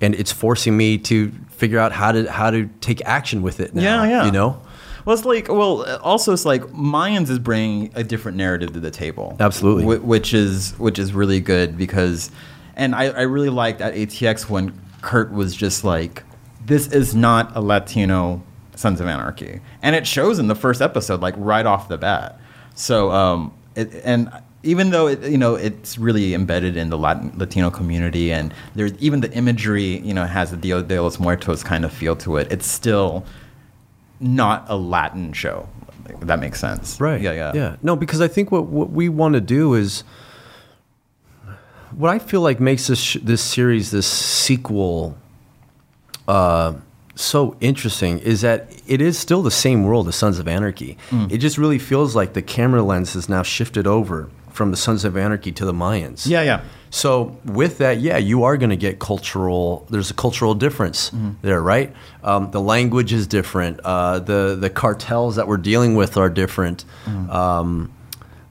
and 0.00 0.14
it's 0.14 0.32
forcing 0.32 0.76
me 0.76 0.98
to 0.98 1.30
figure 1.50 1.78
out 1.78 1.92
how 1.92 2.12
to 2.12 2.30
how 2.30 2.50
to 2.50 2.68
take 2.80 3.00
action 3.06 3.40
with 3.42 3.58
it. 3.60 3.74
Now, 3.74 3.82
Yeah, 3.82 4.08
yeah. 4.08 4.24
You 4.26 4.32
know. 4.32 4.60
Well, 5.04 5.16
it's 5.16 5.24
like 5.24 5.48
well, 5.48 5.84
also 6.00 6.32
it's 6.32 6.44
like 6.44 6.62
Mayans 6.72 7.28
is 7.30 7.38
bringing 7.38 7.90
a 7.94 8.04
different 8.04 8.36
narrative 8.36 8.72
to 8.74 8.80
the 8.80 8.90
table. 8.90 9.36
Absolutely. 9.40 9.98
Which 9.98 10.34
is 10.34 10.74
which 10.78 10.98
is 10.98 11.12
really 11.12 11.40
good 11.40 11.76
because, 11.78 12.30
and 12.76 12.94
I, 12.94 13.06
I 13.06 13.22
really 13.22 13.50
liked 13.50 13.80
at 13.80 13.94
ATX 13.94 14.48
when 14.48 14.78
Kurt 15.00 15.32
was 15.32 15.54
just 15.54 15.84
like, 15.84 16.22
"This 16.64 16.86
is 16.88 17.14
not 17.14 17.54
a 17.56 17.60
Latino 17.60 18.42
Sons 18.76 19.00
of 19.00 19.06
Anarchy," 19.06 19.60
and 19.82 19.96
it 19.96 20.06
shows 20.06 20.38
in 20.38 20.48
the 20.48 20.54
first 20.54 20.80
episode, 20.80 21.20
like 21.20 21.34
right 21.36 21.66
off 21.66 21.88
the 21.88 21.98
bat. 21.98 22.40
So, 22.74 23.10
um, 23.10 23.52
it, 23.74 23.92
and 24.04 24.30
even 24.62 24.90
though 24.90 25.08
it, 25.08 25.22
you 25.24 25.38
know 25.38 25.54
it's 25.54 25.98
really 25.98 26.34
embedded 26.34 26.76
in 26.76 26.90
the 26.90 26.98
Latin, 26.98 27.32
Latino 27.36 27.70
community, 27.70 28.32
and 28.32 28.54
there's 28.74 28.92
even 28.98 29.20
the 29.20 29.32
imagery, 29.32 29.98
you 29.98 30.14
know, 30.14 30.24
has 30.24 30.50
the 30.50 30.56
Dia 30.56 30.82
de 30.82 31.00
los 31.00 31.18
Muertos 31.18 31.62
kind 31.62 31.84
of 31.84 31.92
feel 31.92 32.16
to 32.16 32.36
it. 32.36 32.50
It's 32.50 32.66
still 32.66 33.24
not 34.20 34.64
a 34.68 34.76
Latin 34.76 35.32
show. 35.32 35.68
If 36.08 36.20
that 36.20 36.40
makes 36.40 36.60
sense, 36.60 37.00
Right. 37.00 37.20
Yeah, 37.20 37.32
yeah, 37.32 37.52
Yeah. 37.54 37.76
No, 37.82 37.96
because 37.96 38.20
I 38.20 38.28
think 38.28 38.50
what, 38.50 38.66
what 38.66 38.90
we 38.90 39.08
want 39.08 39.34
to 39.34 39.40
do 39.40 39.74
is 39.74 40.04
what 41.96 42.10
I 42.14 42.18
feel 42.18 42.40
like 42.40 42.60
makes 42.60 42.86
this 42.86 43.14
this 43.14 43.42
series, 43.42 43.90
this 43.90 44.06
sequel, 44.06 45.16
uh, 46.28 46.74
so 47.14 47.56
interesting 47.60 48.18
is 48.20 48.40
that 48.40 48.68
it 48.86 49.00
is 49.00 49.18
still 49.18 49.42
the 49.42 49.50
same 49.50 49.84
world 49.84 50.08
as 50.08 50.16
Sons 50.16 50.38
of 50.38 50.48
Anarchy. 50.48 50.96
Mm. 51.10 51.30
It 51.30 51.38
just 51.38 51.58
really 51.58 51.78
feels 51.78 52.16
like 52.16 52.32
the 52.32 52.42
camera 52.42 52.82
lens 52.82 53.14
has 53.14 53.28
now 53.28 53.42
shifted 53.42 53.86
over 53.86 54.28
from 54.50 54.70
the 54.70 54.76
Sons 54.76 55.04
of 55.04 55.16
Anarchy 55.16 55.52
to 55.52 55.64
the 55.64 55.72
Mayans. 55.72 56.26
Yeah, 56.26 56.42
yeah. 56.42 56.62
So 56.90 57.36
with 57.44 57.78
that, 57.78 58.00
yeah, 58.00 58.18
you 58.18 58.44
are 58.44 58.58
going 58.58 58.70
to 58.70 58.76
get 58.76 58.98
cultural. 58.98 59.86
There's 59.88 60.10
a 60.10 60.14
cultural 60.14 60.54
difference 60.54 61.10
Mm-hmm. 61.10 61.30
there, 61.42 61.62
right? 61.62 61.94
Um, 62.22 62.50
the 62.50 62.60
language 62.60 63.12
is 63.14 63.26
different. 63.26 63.80
Uh, 63.80 64.18
the 64.18 64.56
the 64.60 64.68
cartels 64.70 65.36
that 65.36 65.46
we're 65.48 65.56
dealing 65.56 65.94
with 65.96 66.16
are 66.16 66.28
different. 66.30 66.84
Mm-hmm. 67.06 67.30
Um, 67.30 67.92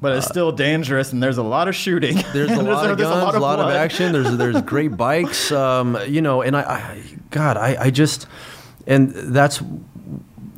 But 0.02 0.18
it's 0.18 0.26
still 0.26 0.52
dangerous, 0.52 1.14
and 1.14 1.22
there's 1.22 1.38
a 1.38 1.44
lot 1.44 1.68
of 1.68 1.76
shooting. 1.76 2.16
there's 2.34 2.52
a 2.52 2.64
lot 2.64 2.90
of 2.90 2.98
there's 2.98 3.10
guns, 3.10 3.36
a 3.36 3.40
lot 3.40 3.60
of 3.60 3.66
blood. 3.66 3.76
action. 3.76 4.12
There's 4.12 4.36
there's 4.36 4.62
great 4.66 4.98
bikes. 4.98 5.52
Um, 5.52 5.98
you 6.08 6.22
know, 6.22 6.42
and 6.42 6.58
I, 6.58 6.62
I 6.62 7.04
God, 7.30 7.56
I, 7.56 7.78
I 7.80 7.90
just, 7.92 8.28
and 8.88 9.12
that's, 9.12 9.62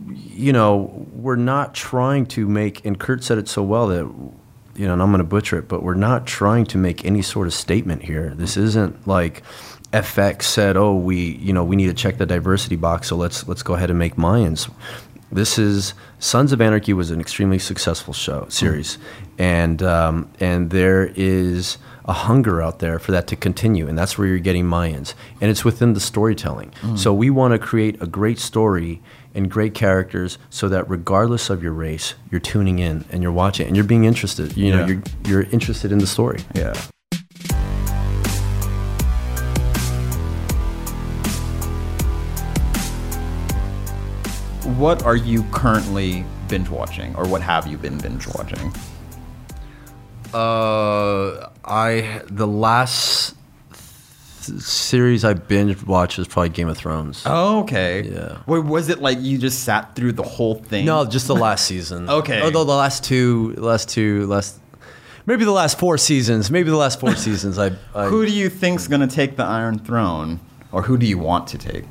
you 0.08 0.54
know, 0.54 1.08
we're 1.12 1.36
not 1.36 1.74
trying 1.76 2.26
to 2.28 2.48
make. 2.48 2.86
And 2.86 2.98
Kurt 2.98 3.24
said 3.24 3.38
it 3.38 3.50
so 3.50 3.62
well 3.62 3.88
that, 3.88 4.06
you 4.76 4.88
know, 4.88 4.94
and 4.94 5.02
I'm 5.02 5.10
going 5.12 5.20
to 5.20 5.26
butcher 5.26 5.60
it, 5.60 5.68
but 5.68 5.84
we're 5.84 5.94
not 5.94 6.26
trying 6.26 6.66
to 6.68 6.78
make 6.78 7.04
any 7.04 7.22
sort 7.22 7.48
of 7.48 7.54
statement 7.54 8.04
here. 8.04 8.34
This 8.36 8.58
isn't 8.58 9.08
like. 9.08 9.44
FX 9.92 10.42
said, 10.46 10.76
"Oh, 10.76 10.96
we, 10.96 11.36
you 11.36 11.54
know, 11.54 11.64
we 11.64 11.76
need 11.76 11.86
to 11.86 11.94
check 11.94 12.18
the 12.18 12.26
diversity 12.26 12.76
box, 12.76 13.10
so 13.10 13.16
let's 13.16 13.48
let's 13.48 13.62
go 13.62 13.76
ahead 13.76 13.92
and 13.92 14.00
make 14.00 14.16
Mayans." 14.16 14.68
This 15.34 15.58
is 15.58 15.96
Sons 16.19 16.52
of 16.52 16.62
Anarchy 16.62 16.93
was 16.93 17.10
an 17.10 17.19
extremely 17.19 17.58
successful 17.58 18.13
show 18.13 18.46
series, 18.50 19.00
and 19.39 19.82
um, 19.82 20.30
and 20.39 20.69
there 20.69 21.12
is 21.15 21.80
a 22.06 22.13
hunger 22.13 22.62
out 22.62 22.80
there 22.80 23.00
for 23.00 23.12
that 23.13 23.26
to 23.28 23.36
continue, 23.36 23.88
and 23.88 23.98
that's 23.98 24.15
where 24.17 24.28
you're 24.28 24.38
getting 24.38 24.65
Mayans, 24.65 25.15
and 25.41 25.50
it's 25.50 25.65
within 25.65 25.93
the 25.93 26.00
storytelling. 26.00 26.72
So 26.96 27.13
we 27.13 27.30
want 27.32 27.54
to 27.54 27.60
create 27.60 28.00
a 28.02 28.06
great 28.06 28.38
story 28.39 29.02
and 29.34 29.50
great 29.50 29.74
characters, 29.74 30.38
so 30.52 30.69
that 30.69 30.88
regardless 30.88 31.50
of 31.50 31.63
your 31.63 31.74
race, 31.74 32.13
you're 32.30 32.39
tuning 32.41 32.78
in 32.78 33.04
and 33.10 33.24
you're 33.24 33.32
watching 33.32 33.65
and 33.65 33.76
you're 33.76 33.86
being 33.86 34.04
interested. 34.06 34.56
You 34.56 34.72
know, 34.72 34.80
Yeah. 34.82 34.88
you're 34.88 35.02
you're 35.26 35.43
interested 35.52 35.91
in 35.91 35.98
the 35.98 36.08
story. 36.08 36.41
Yeah. 36.54 36.76
What 44.63 45.04
are 45.04 45.15
you 45.15 45.43
currently 45.52 46.23
binge 46.47 46.69
watching, 46.69 47.15
or 47.15 47.28
what 47.28 47.41
have 47.41 47.67
you 47.67 47.78
been 47.78 47.97
binge 47.97 48.28
watching? 48.28 48.73
Uh, 50.34 51.49
I 51.65 52.21
the 52.30 52.47
last 52.47 53.36
th- 54.43 54.60
series 54.62 55.23
I 55.26 55.34
binge 55.34 55.84
watched 55.86 56.17
was 56.17 56.28
probably 56.28 56.49
Game 56.49 56.69
of 56.69 56.78
Thrones. 56.78 57.23
Oh, 57.26 57.60
okay. 57.63 58.04
Yeah. 58.04 58.38
Wait, 58.47 58.63
was 58.63 58.89
it 58.89 58.99
like 59.02 59.19
you 59.19 59.38
just 59.38 59.63
sat 59.63 59.95
through 59.95 60.13
the 60.13 60.23
whole 60.23 60.56
thing? 60.56 60.86
No, 60.86 61.06
just 61.06 61.28
the 61.28 61.36
last 61.36 61.65
season. 61.67 62.10
Okay. 62.10 62.41
Although 62.41 62.63
the 62.63 62.73
last 62.76 63.04
two, 63.04 63.54
last 63.58 63.89
two, 63.89 64.26
last 64.28 64.60
maybe 65.26 65.45
the 65.45 65.52
last 65.52 65.78
four 65.78 65.97
seasons, 65.97 66.49
maybe 66.49 66.69
the 66.69 66.78
last 66.78 66.99
four 66.99 67.15
seasons. 67.15 67.60
I, 67.60 67.71
I 67.95 68.06
Who 68.06 68.26
do 68.26 68.32
you 68.32 68.49
think's 68.49 68.88
gonna 68.88 69.08
take 69.08 69.36
the 69.36 69.43
Iron 69.43 69.78
Throne, 69.78 70.39
or 70.71 70.82
who 70.84 70.97
do 70.97 71.06
you 71.06 71.17
want 71.19 71.47
to 71.49 71.58
take? 71.58 71.84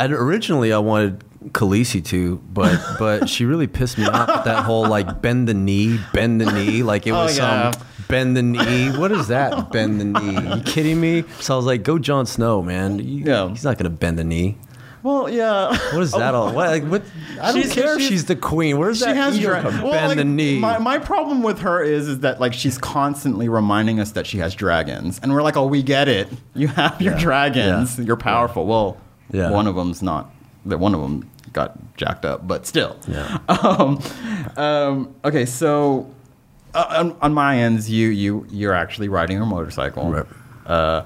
I 0.00 0.06
originally 0.12 0.72
I 0.72 0.78
wanted 0.78 1.24
Khaleesi 1.52 2.04
to, 2.06 2.36
but 2.52 2.78
but 2.98 3.28
she 3.28 3.44
really 3.44 3.66
pissed 3.66 3.98
me 3.98 4.06
off 4.06 4.28
with 4.28 4.44
that 4.44 4.64
whole 4.64 4.86
like 4.88 5.20
bend 5.22 5.48
the 5.48 5.54
knee, 5.54 5.98
bend 6.12 6.40
the 6.40 6.50
knee, 6.52 6.82
like 6.82 7.06
it 7.06 7.10
Oh, 7.12 7.24
was 7.24 7.38
um, 7.38 7.44
yeah. 7.48 7.70
some 7.72 7.82
bend 8.08 8.36
the 8.36 8.42
knee. 8.42 8.90
What 8.96 9.12
is 9.12 9.28
that? 9.28 9.70
Bend 9.72 10.00
the 10.00 10.04
knee? 10.04 10.56
you 10.56 10.62
kidding 10.64 11.00
me? 11.00 11.22
So 11.40 11.54
I 11.54 11.56
was 11.56 11.64
like, 11.66 11.82
go 11.84 11.98
Jon 11.98 12.26
Snow, 12.26 12.60
man. 12.60 12.98
You- 12.98 13.24
Yeah. 13.24 13.48
he's 13.50 13.62
not 13.64 13.78
gonna 13.78 13.88
bend 13.90 14.18
the 14.18 14.24
knee. 14.24 14.56
Well, 15.02 15.30
yeah. 15.30 15.68
What 15.94 16.02
is 16.02 16.12
that 16.12 16.34
all? 16.34 16.52
What, 16.52 16.68
like, 16.68 16.84
what? 16.84 17.02
I 17.40 17.52
don't 17.52 17.70
care 17.70 17.94
if 17.96 18.02
she's- 18.02 18.24
the 18.24 18.36
queen. 18.36 18.76
Where's 18.78 18.98
She 18.98 19.04
that 19.06 19.16
has 19.16 19.38
dra- 19.38 19.62
well, 19.62 19.92
bend 19.92 20.08
like, 20.08 20.16
the 20.18 20.24
knee. 20.24 20.58
My, 20.58 20.76
my 20.78 20.98
problem 20.98 21.42
with 21.42 21.60
her 21.60 21.82
is 21.82 22.06
is 22.08 22.18
that 22.20 22.38
like 22.40 22.52
she's 22.52 22.76
constantly 22.76 23.48
reminding 23.48 23.98
us 24.00 24.10
that 24.12 24.26
she 24.26 24.38
has 24.38 24.54
dragons, 24.54 25.18
and 25.22 25.32
we're 25.32 25.42
like, 25.42 25.56
oh, 25.56 25.66
we 25.66 25.82
get 25.82 26.08
it. 26.08 26.28
You 26.54 26.66
have 26.68 27.00
your 27.00 27.14
Yeah. 27.14 27.20
dragons. 27.20 27.98
Yeah. 27.98 28.04
You're 28.06 28.16
powerful. 28.18 28.66
Well, 28.66 28.98
Yeah. 29.32 29.50
one 29.50 29.66
of 29.66 29.74
them's 29.76 30.02
not. 30.02 30.30
That 30.66 30.78
one 30.78 30.94
of 30.94 31.00
them 31.00 31.30
got 31.52 31.76
jacked 31.96 32.24
up, 32.24 32.46
but 32.46 32.66
still. 32.66 32.96
Yeah. 33.08 33.38
Um, 33.48 34.00
um, 34.56 35.14
okay, 35.24 35.44
so 35.46 36.10
uh, 36.74 36.86
on, 36.98 37.16
on 37.22 37.34
Mayans, 37.34 37.88
you 37.88 38.08
you 38.08 38.46
you're 38.50 38.74
actually 38.74 39.08
riding 39.08 39.40
a 39.40 39.46
motorcycle. 39.46 40.10
Right. 40.10 40.26
Uh, 40.66 41.04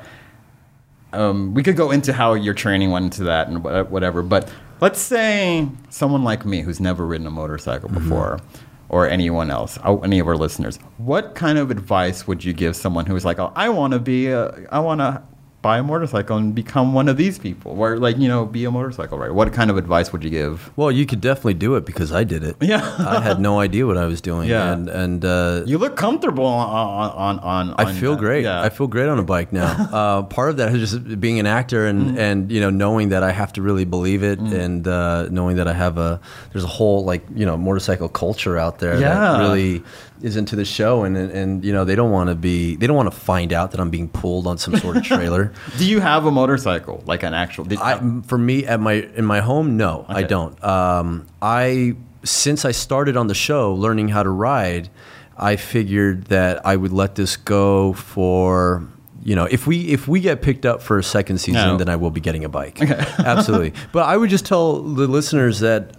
um, 1.13 1.55
we 1.55 1.63
could 1.63 1.77
go 1.77 1.91
into 1.91 2.13
how 2.13 2.35
your 2.35 2.55
training 2.55 2.91
went 2.91 3.05
into 3.05 3.25
that 3.25 3.49
and 3.49 3.63
whatever, 3.63 4.23
but 4.23 4.51
let's 4.81 4.99
say 5.01 5.69
someone 5.89 6.25
like 6.25 6.45
me 6.45 6.61
who's 6.63 6.81
never 6.81 7.07
ridden 7.07 7.27
a 7.27 7.31
motorcycle 7.31 7.89
Mm-hmm. 7.89 8.09
before, 8.09 8.41
or 8.89 9.09
anyone 9.09 9.51
else, 9.51 9.79
uh, 9.85 9.97
any 9.99 10.19
of 10.19 10.27
our 10.27 10.37
listeners, 10.37 10.77
what 10.99 11.35
kind 11.37 11.57
of 11.59 11.71
advice 11.71 12.27
would 12.27 12.45
you 12.45 12.53
give 12.53 12.75
someone 12.75 13.07
who's 13.07 13.25
like, 13.25 13.39
oh, 13.39 13.53
I 13.55 13.69
want 13.69 13.93
to 13.93 14.01
be, 14.01 14.27
a, 14.27 14.67
I 14.73 14.81
want 14.81 15.01
to 15.01 15.23
buy 15.65 15.79
a 15.79 15.83
motorcycle 15.83 16.37
and 16.37 16.55
become 16.63 16.93
one 17.01 17.09
of 17.13 17.17
these 17.17 17.37
people, 17.47 17.71
or 17.81 17.97
like 18.07 18.17
you 18.23 18.29
know, 18.33 18.45
be 18.59 18.63
a 18.67 18.71
motorcycle 18.71 19.17
rider? 19.19 19.35
What 19.41 19.53
kind 19.59 19.71
of 19.73 19.77
advice 19.85 20.13
would 20.13 20.23
you 20.27 20.31
give? 20.41 20.71
well, 20.77 20.91
you 20.99 21.05
could 21.11 21.21
definitely 21.21 21.55
do 21.67 21.71
it 21.79 21.85
because 21.91 22.13
I 22.21 22.23
did 22.33 22.43
it. 22.45 22.55
Yeah. 22.61 22.83
I 23.17 23.21
had 23.29 23.41
no 23.41 23.59
idea 23.67 23.87
what 23.91 23.97
I 24.05 24.07
was 24.13 24.21
doing. 24.21 24.49
Yeah. 24.49 24.73
and 24.73 24.89
and 25.03 25.25
uh, 25.25 25.63
You 25.73 25.79
look 25.85 25.97
comfortable 25.97 26.47
on 26.47 27.11
on 27.27 27.35
on. 27.41 27.75
I 27.79 27.93
feel 28.01 28.15
that. 28.15 28.21
great. 28.27 28.45
Yeah. 28.45 28.67
I 28.67 28.69
feel 28.77 28.87
great 28.97 29.09
on 29.15 29.19
a 29.19 29.23
bike 29.35 29.51
now. 29.53 29.73
uh, 29.99 30.23
part 30.39 30.51
of 30.51 30.57
that 30.61 30.69
is 30.75 30.81
just 30.93 31.21
being 31.21 31.39
an 31.41 31.47
actor 31.59 31.87
and, 31.91 31.95
Mm-hmm. 32.05 32.19
and 32.27 32.39
you 32.55 32.61
know 32.65 32.71
knowing 32.85 33.07
that 33.15 33.23
I 33.23 33.33
have 33.41 33.51
to 33.57 33.63
really 33.69 33.87
believe 33.97 34.23
it 34.33 34.39
and 34.63 34.87
uh, 34.87 35.29
knowing 35.31 35.57
that 35.57 35.69
I 35.69 35.73
have 35.85 35.97
a 36.09 36.21
there's 36.53 36.65
a 36.73 36.75
whole 36.79 37.05
like 37.13 37.23
you 37.41 37.47
know 37.49 37.57
motorcycle 37.57 38.09
culture 38.25 38.59
out 38.65 38.79
there 38.83 38.95
Yeah. 39.01 39.15
that 39.19 39.39
really 39.45 39.83
is 40.23 40.37
into 40.37 40.55
the 40.57 40.65
show 40.65 41.03
and 41.05 41.17
and, 41.17 41.65
you 41.65 41.73
know 41.73 41.85
they 41.85 41.95
don't 41.97 42.11
want 42.13 42.29
to 42.29 42.35
be 42.35 42.77
they 42.77 42.87
don't 42.87 42.97
want 42.97 43.13
to 43.13 43.19
find 43.19 43.53
out 43.53 43.73
that 43.73 43.81
I'm 43.81 43.91
being 43.91 44.09
pulled 44.09 44.47
on 44.47 44.59
some 44.59 44.77
sort 44.77 44.97
of 44.97 45.03
trailer. 45.03 45.53
Do 45.79 45.85
you 45.85 46.01
have 46.01 46.25
a 46.25 46.31
motorcycle, 46.31 47.03
like 47.07 47.23
an 47.23 47.35
actual? 47.35 47.65
Did, 47.65 47.79
I, 47.81 48.01
for 48.27 48.39
me 48.39 48.65
at 48.67 48.81
my 48.81 48.93
in 49.17 49.25
my 49.25 49.41
home, 49.41 49.77
no, 49.77 50.07
I 50.09 50.23
don't. 50.23 50.63
Um, 50.65 51.27
I 51.43 51.97
since 52.23 52.65
I 52.65 52.71
started 52.71 53.17
on 53.17 53.27
the 53.27 53.35
show 53.35 53.75
learning 53.75 54.09
how 54.09 54.23
to 54.23 54.31
ride, 54.31 54.89
I 55.37 55.57
figured 55.57 56.27
that 56.27 56.65
I 56.65 56.77
would 56.77 56.93
let 56.93 57.17
this 57.17 57.37
go 57.37 57.93
for 57.93 58.87
you 59.25 59.35
know 59.35 59.45
if 59.47 59.67
we 59.67 59.81
if 59.89 60.07
we 60.07 60.21
get 60.21 60.43
picked 60.43 60.65
up 60.65 60.81
for 60.81 60.99
a 60.99 61.03
second 61.03 61.39
season, 61.39 61.67
No. 61.67 61.77
then 61.77 61.89
I 61.89 61.97
will 61.97 62.11
be 62.11 62.21
getting 62.21 62.45
a 62.45 62.49
bike. 62.49 62.81
Absolutely. 62.81 63.75
But 63.93 64.05
I 64.07 64.17
would 64.17 64.31
just 64.31 64.47
tell 64.47 64.81
the 64.83 65.07
listeners 65.09 65.61
that 65.61 65.97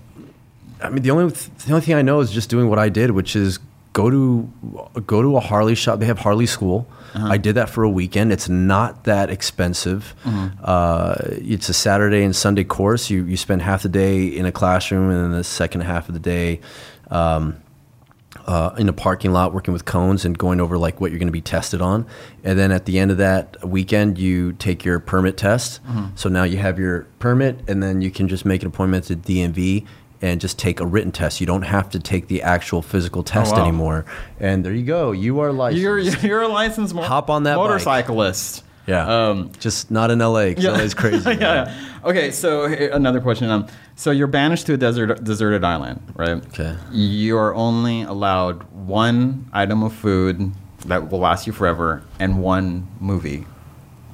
I 0.81 0.89
mean 0.89 1.03
the 1.03 1.11
only 1.11 1.31
th- 1.31 1.49
the 1.65 1.73
only 1.73 1.85
thing 1.85 1.95
I 1.95 2.01
know 2.01 2.21
is 2.21 2.31
just 2.31 2.49
doing 2.49 2.69
what 2.69 2.79
I 2.79 2.89
did, 2.89 3.11
which 3.11 3.35
is 3.35 3.59
go 3.95 4.09
to 4.09 4.47
go 5.07 5.21
to 5.21 5.37
a 5.37 5.39
Harley 5.39 5.73
shop. 5.73 5.99
They 5.99 6.05
have 6.05 6.19
Harley 6.19 6.45
school. 6.45 6.85
I 7.15 7.37
did 7.37 7.55
that 7.55 7.69
for 7.69 7.83
a 7.83 7.89
weekend. 7.89 8.33
It's 8.33 8.49
not 8.49 9.05
that 9.05 9.29
expensive. 9.29 10.13
Uh, 10.61 11.15
it's 11.53 11.69
a 11.69 11.73
Saturday 11.73 12.23
and 12.23 12.35
Sunday 12.35 12.65
course. 12.65 13.09
You 13.09 13.23
you 13.23 13.37
spend 13.37 13.61
half 13.61 13.83
the 13.83 13.89
day 13.89 14.27
in 14.27 14.45
a 14.45 14.51
classroom, 14.51 15.09
and 15.09 15.23
then 15.23 15.31
the 15.31 15.43
second 15.45 15.81
half 15.81 16.09
of 16.09 16.13
the 16.13 16.19
day. 16.19 16.59
Um, 17.09 17.55
uh, 18.45 18.75
in 18.77 18.89
a 18.89 18.93
parking 18.93 19.31
lot 19.31 19.53
working 19.53 19.73
with 19.73 19.85
cones 19.85 20.25
and 20.25 20.37
going 20.37 20.59
over 20.59 20.77
like 20.77 20.99
what 20.99 21.09
you're 21.09 21.17
going 21.17 21.29
to 21.29 21.31
be 21.31 21.41
tested 21.41 21.81
on 21.81 22.05
and 22.43 22.59
then 22.59 22.69
at 22.71 22.85
the 22.85 22.99
end 22.99 23.09
of 23.09 23.17
that 23.17 23.57
weekend 23.67 24.19
you 24.19 24.51
take 24.53 24.85
your 24.85 24.99
permit 24.99 25.35
test 25.37 25.79
so 26.15 26.29
now 26.29 26.43
you 26.43 26.57
have 26.57 26.77
your 26.77 27.07
permit 27.17 27.57
and 27.67 27.81
then 27.81 28.01
you 28.01 28.11
can 28.11 28.27
just 28.27 28.45
make 28.45 28.61
an 28.61 28.67
appointment 28.67 29.05
to 29.05 29.15
dmv 29.15 29.87
and 30.21 30.39
just 30.41 30.57
take 30.57 30.79
a 30.79 30.85
written 30.85 31.11
test 31.11 31.39
you 31.41 31.45
don't 31.47 31.63
have 31.63 31.89
to 31.89 31.99
take 31.99 32.27
the 32.27 32.41
actual 32.41 32.81
physical 32.81 33.21
test 33.23 33.53
wow. 33.55 33.61
anymore 33.61 34.05
and 34.39 34.63
there 34.65 34.73
you 34.73 34.85
go 34.85 35.11
you 35.11 35.39
are 35.39 35.51
licensed 35.51 35.81
You're 35.83 35.99
you're 35.99 36.41
a 36.41 36.47
licensed 36.47 36.93
mo- 36.95 37.01
Hop 37.03 37.29
on 37.29 37.43
that 37.43 37.55
bike. 37.55 37.67
motorcyclist. 37.67 38.63
yeah 38.87 39.07
Um, 39.29 39.51
just 39.59 39.91
not 39.91 40.11
in 40.11 40.19
la 40.19 40.45
because 40.45 40.63
yeah. 40.63 40.71
LA 40.71 40.79
is 40.79 40.93
crazy 40.93 41.29
yeah, 41.31 41.39
yeah. 41.39 41.73
Okay, 42.05 42.29
so 42.31 42.65
another 42.65 43.19
question. 43.19 43.49
Um, 43.49 43.65
so 43.95 44.11
you're 44.11 44.27
banished 44.27 44.67
to 44.67 44.73
a 44.73 44.77
desert 44.77 45.23
deserted 45.23 45.63
island, 45.63 46.01
right? 46.15 46.37
Okay. 46.53 46.75
You're 46.91 47.55
only 47.55 48.03
allowed 48.03 48.61
one 48.85 49.49
item 49.51 49.81
of 49.81 49.91
food 49.91 50.51
that 50.85 51.09
will 51.09 51.17
last 51.17 51.47
you 51.47 51.53
forever, 51.53 52.03
and 52.19 52.43
one 52.43 52.87
movie. 52.99 53.47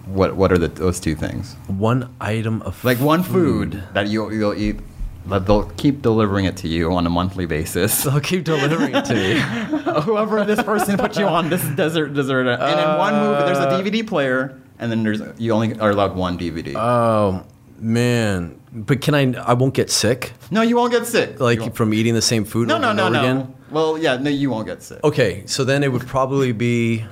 What 0.05 0.37
What 0.37 0.53
are 0.53 0.57
the, 0.57 0.69
those 0.69 1.01
two 1.01 1.15
things? 1.15 1.55
one 1.67 2.07
item 2.21 2.61
of 2.61 2.81
Like 2.85 2.99
one 2.99 3.23
food 3.23 3.83
that 3.93 4.07
you'll 4.07 4.31
you'll 4.31 4.53
eat. 4.55 4.79
That 5.27 5.45
they'll 5.45 5.69
keep 5.77 6.01
delivering 6.01 6.45
it 6.45 6.57
to 6.57 6.67
you 6.67 6.91
on 6.93 7.05
a 7.05 7.09
monthly 7.09 7.45
basis. 7.45 8.03
they'll 8.05 8.19
keep 8.19 8.43
delivering 8.43 8.95
it 8.95 9.05
to 9.05 9.13
me 9.13 9.33
Whoever 10.01 10.43
this 10.45 10.61
person 10.63 10.97
put 10.97 11.17
you 11.17 11.25
on 11.25 11.49
this 11.49 11.63
desert 11.75 12.13
desert, 12.13 12.47
and 12.47 12.79
in 12.79 12.97
one 12.97 13.13
movie 13.15 13.43
there's 13.45 13.59
a 13.59 13.67
DVD 13.67 14.05
player, 14.05 14.59
and 14.79 14.91
then 14.91 15.03
there's 15.03 15.21
you 15.37 15.51
only 15.53 15.77
are 15.79 15.91
allowed 15.91 16.15
one 16.15 16.37
DVD. 16.37 16.73
oh 16.75 17.45
man 17.77 18.59
but 18.73 19.01
can 19.01 19.15
i 19.15 19.33
i 19.41 19.53
won't 19.53 19.73
get 19.73 19.89
sick 19.89 20.33
no, 20.51 20.61
you 20.61 20.75
won't 20.75 20.91
get 20.91 21.07
sick. 21.07 21.39
Like 21.39 21.73
from 21.75 21.93
eating 21.93 22.13
the 22.13 22.21
same 22.21 22.43
food 22.45 22.67
No, 22.67 22.75
over 22.75 22.81
no, 22.87 22.93
no, 22.93 23.09
no. 23.09 23.19
again? 23.19 23.55
Well, 23.71 23.97
yeah, 23.97 24.17
no, 24.17 24.29
you 24.29 24.49
won't 24.49 24.67
get 24.67 24.83
sick. 24.83 24.99
Okay, 25.01 25.43
so 25.45 25.63
then 25.63 25.81
it 25.81 25.87
would 25.93 26.05
probably 26.05 26.51
be, 26.51 27.05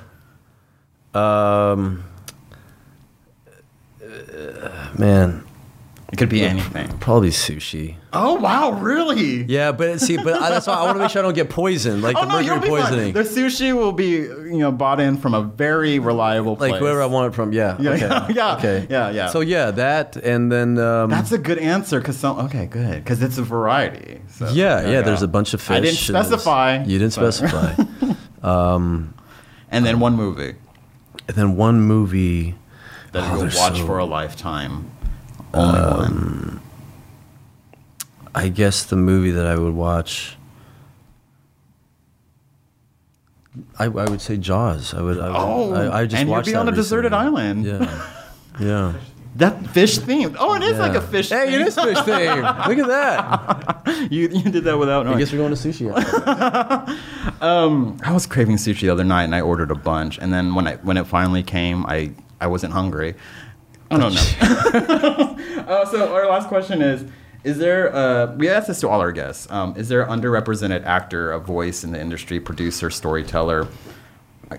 um, 1.13 2.03
uh, 4.03 4.89
man, 4.97 5.45
It 6.11 6.17
could 6.17 6.29
be 6.29 6.41
anything. 6.43 6.87
probably 6.97 7.29
sushi. 7.29 7.95
Oh 8.13 8.33
wow, 8.35 8.71
really? 8.71 9.43
Yeah, 9.43 9.71
but 9.71 10.01
see, 10.01 10.17
but 10.17 10.33
I, 10.41 10.49
that's 10.49 10.65
why 10.65 10.73
I 10.73 10.83
want 10.85 10.95
to 10.97 11.01
make 11.03 11.11
sure 11.11 11.21
I 11.21 11.23
don't 11.23 11.35
get 11.35 11.51
poisoned, 11.51 12.01
like 12.01 12.15
Oh 12.17 12.21
the 12.21 12.27
no, 12.27 12.33
mercury 12.41 12.59
be 12.59 12.67
fine. 12.67 12.81
poisoning. 12.81 13.13
The 13.13 13.21
sushi 13.21 13.75
will 13.75 13.91
be, 13.91 14.07
you 14.07 14.57
know, 14.57 14.71
bought 14.71 14.99
in 14.99 15.17
from 15.17 15.35
a 15.35 15.43
very 15.43 15.99
reliable 15.99 16.55
place. 16.57 16.71
Like 16.71 16.81
wherever 16.81 17.03
I 17.03 17.05
want 17.05 17.31
it 17.31 17.35
from, 17.35 17.53
yeah. 17.53 17.77
Yeah, 17.79 17.91
okay. 17.91 17.99
yeah, 18.07 18.27
yeah, 18.33 18.55
okay. 18.57 18.87
yeah, 18.89 19.09
yeah. 19.11 19.27
So 19.29 19.41
yeah, 19.41 19.69
that 19.69 20.15
and 20.17 20.51
then 20.51 20.79
um, 20.79 21.11
That's 21.11 21.31
a 21.31 21.37
good 21.37 21.59
answer 21.59 21.99
because 21.99 22.17
some. 22.17 22.39
Okay, 22.45 22.65
good 22.65 23.03
because 23.03 23.21
it's 23.21 23.37
a 23.37 23.43
variety. 23.43 24.19
So, 24.31 24.49
yeah, 24.49 24.81
there 24.81 24.91
yeah. 24.91 25.01
There's 25.01 25.21
a 25.21 25.27
bunch 25.27 25.53
of 25.53 25.61
fish. 25.61 25.77
I 25.77 25.79
didn't 25.79 25.97
specify. 25.97 26.83
You 26.83 26.97
didn't 26.97 27.15
but- 27.17 27.31
specify. 27.33 27.83
And 29.71 29.85
then 29.85 29.99
one 29.99 30.15
movie 30.15 30.55
and 31.27 31.37
then 31.37 31.55
one 31.55 31.79
movie. 31.81 32.55
that 33.11 33.23
Oh, 33.31 33.35
you'll 33.35 33.55
watch 33.55 33.77
so- 33.77 33.85
for 33.85 33.99
a 33.99 34.05
lifetime. 34.05 34.89
Only 35.53 35.79
one. 35.79 36.62
I 38.35 38.49
guess 38.49 38.83
the 38.83 38.95
movie 38.95 39.31
that 39.31 39.45
I 39.45 39.57
would 39.57 39.73
watch. 39.73 40.38
I, 43.77 43.85
I 43.85 43.88
would 43.88 44.21
say 44.21 44.38
Jaws. 44.38 44.93
I 44.93 45.01
would. 45.01 45.19
I 45.19 45.27
would 45.27 45.35
Oh, 45.35 45.73
I, 45.73 46.01
I 46.01 46.05
just 46.05 46.21
and 46.21 46.29
you'd 46.29 46.45
be 46.45 46.55
on 46.55 46.69
a 46.69 46.71
deserted 46.71 47.13
island. 47.13 47.65
Yeah, 47.65 48.09
yeah. 48.59 48.93
That 49.35 49.67
fish 49.67 49.97
theme. 49.99 50.35
Oh, 50.39 50.55
it 50.55 50.63
is 50.63 50.77
like 50.79 50.95
a 50.95 51.01
fish. 51.01 51.29
Hey, 51.29 51.47
theme. 51.51 51.62
it 51.62 51.67
is 51.67 51.75
fish 51.75 51.99
thing. 52.05 52.41
Look 52.41 52.77
at 52.77 52.88
that. 52.88 54.07
you 54.12 54.27
you 54.29 54.43
did 54.51 54.63
that 54.65 54.77
without 54.77 55.07
I 55.07 55.17
guess 55.17 55.31
we're 55.31 55.38
going 55.39 55.55
to 55.55 55.57
sushi. 55.57 55.89
Um, 57.41 57.97
I 58.03 58.12
was 58.12 58.25
craving 58.25 58.57
sushi 58.57 58.81
the 58.81 58.89
other 58.89 59.03
night, 59.03 59.23
and 59.23 59.35
I 59.35 59.41
ordered 59.41 59.71
a 59.71 59.75
bunch. 59.75 60.17
And 60.19 60.31
then 60.33 60.55
when 60.55 60.67
I 60.67 60.75
when 60.77 60.97
it 60.97 61.07
finally 61.07 61.43
came, 61.43 61.85
I 61.85 62.12
I 62.41 62.47
wasn't 62.47 62.73
hungry. 62.73 63.15
I 63.91 63.97
don't 63.97 64.13
know. 64.13 65.63
uh, 65.67 65.86
so 65.86 66.13
our 66.13 66.28
last 66.28 66.47
question 66.47 66.82
is: 66.82 67.06
Is 67.43 67.58
there? 67.58 67.93
Uh, 67.93 68.36
we 68.36 68.49
ask 68.49 68.67
this 68.67 68.80
to 68.82 68.89
all 68.89 69.02
our 69.02 69.12
guests. 69.12 69.49
Um, 69.49 69.75
is 69.75 69.89
there 69.89 70.02
an 70.02 70.10
underrepresented 70.21 70.86
actor, 70.86 71.32
a 71.32 71.39
voice 71.39 71.84
in 71.84 71.91
the 71.91 71.99
industry, 71.99 72.39
producer, 72.39 72.89
storyteller? 72.89 73.67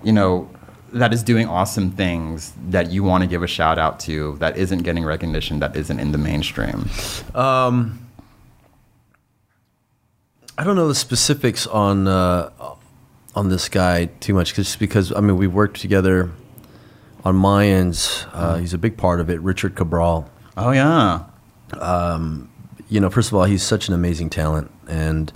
You 0.03 0.13
know. 0.13 0.51
That 0.93 1.15
is 1.15 1.23
doing 1.23 1.47
awesome 1.47 1.93
things 1.93 2.53
that 2.71 2.91
you 2.91 3.05
want 3.05 3.23
to 3.23 3.29
give 3.29 3.45
a 3.45 3.47
shout 3.47 3.79
out 3.79 4.01
to 4.01 4.37
that 4.41 4.57
isn't 4.57 4.83
getting 4.83 5.05
recognition 5.05 5.61
that 5.61 5.77
isn't 5.77 6.01
in 6.01 6.11
the 6.11 6.19
mainstream. 6.19 6.91
Um, 7.33 8.11
I 10.59 10.65
don't 10.65 10.75
know 10.75 10.89
the 10.89 10.97
specifics 10.97 11.69
on 11.69 12.09
uh, 12.09 12.51
on 13.37 13.49
this 13.51 13.69
guy 13.69 14.07
too 14.07 14.35
much, 14.35 14.55
just 14.55 14.79
because 14.81 15.13
I 15.13 15.21
mean 15.21 15.37
we 15.37 15.47
worked 15.47 15.81
together 15.81 16.31
on 17.25 17.37
Mayans. 17.37 18.27
Uh, 18.33 18.57
he's 18.57 18.75
a 18.75 18.79
big 18.79 18.97
part 18.97 19.21
of 19.21 19.31
it. 19.31 19.41
Richard 19.41 19.75
Cabral. 19.77 20.31
Oh 20.57 20.73
yeah, 20.73 21.25
you 22.89 23.01
know, 23.01 23.09
first 23.09 23.31
of 23.31 23.37
all, 23.37 23.45
he's 23.45 23.63
such 23.63 23.89
an 23.89 23.95
amazing 23.95 24.31
talent, 24.31 24.71
and 24.89 25.33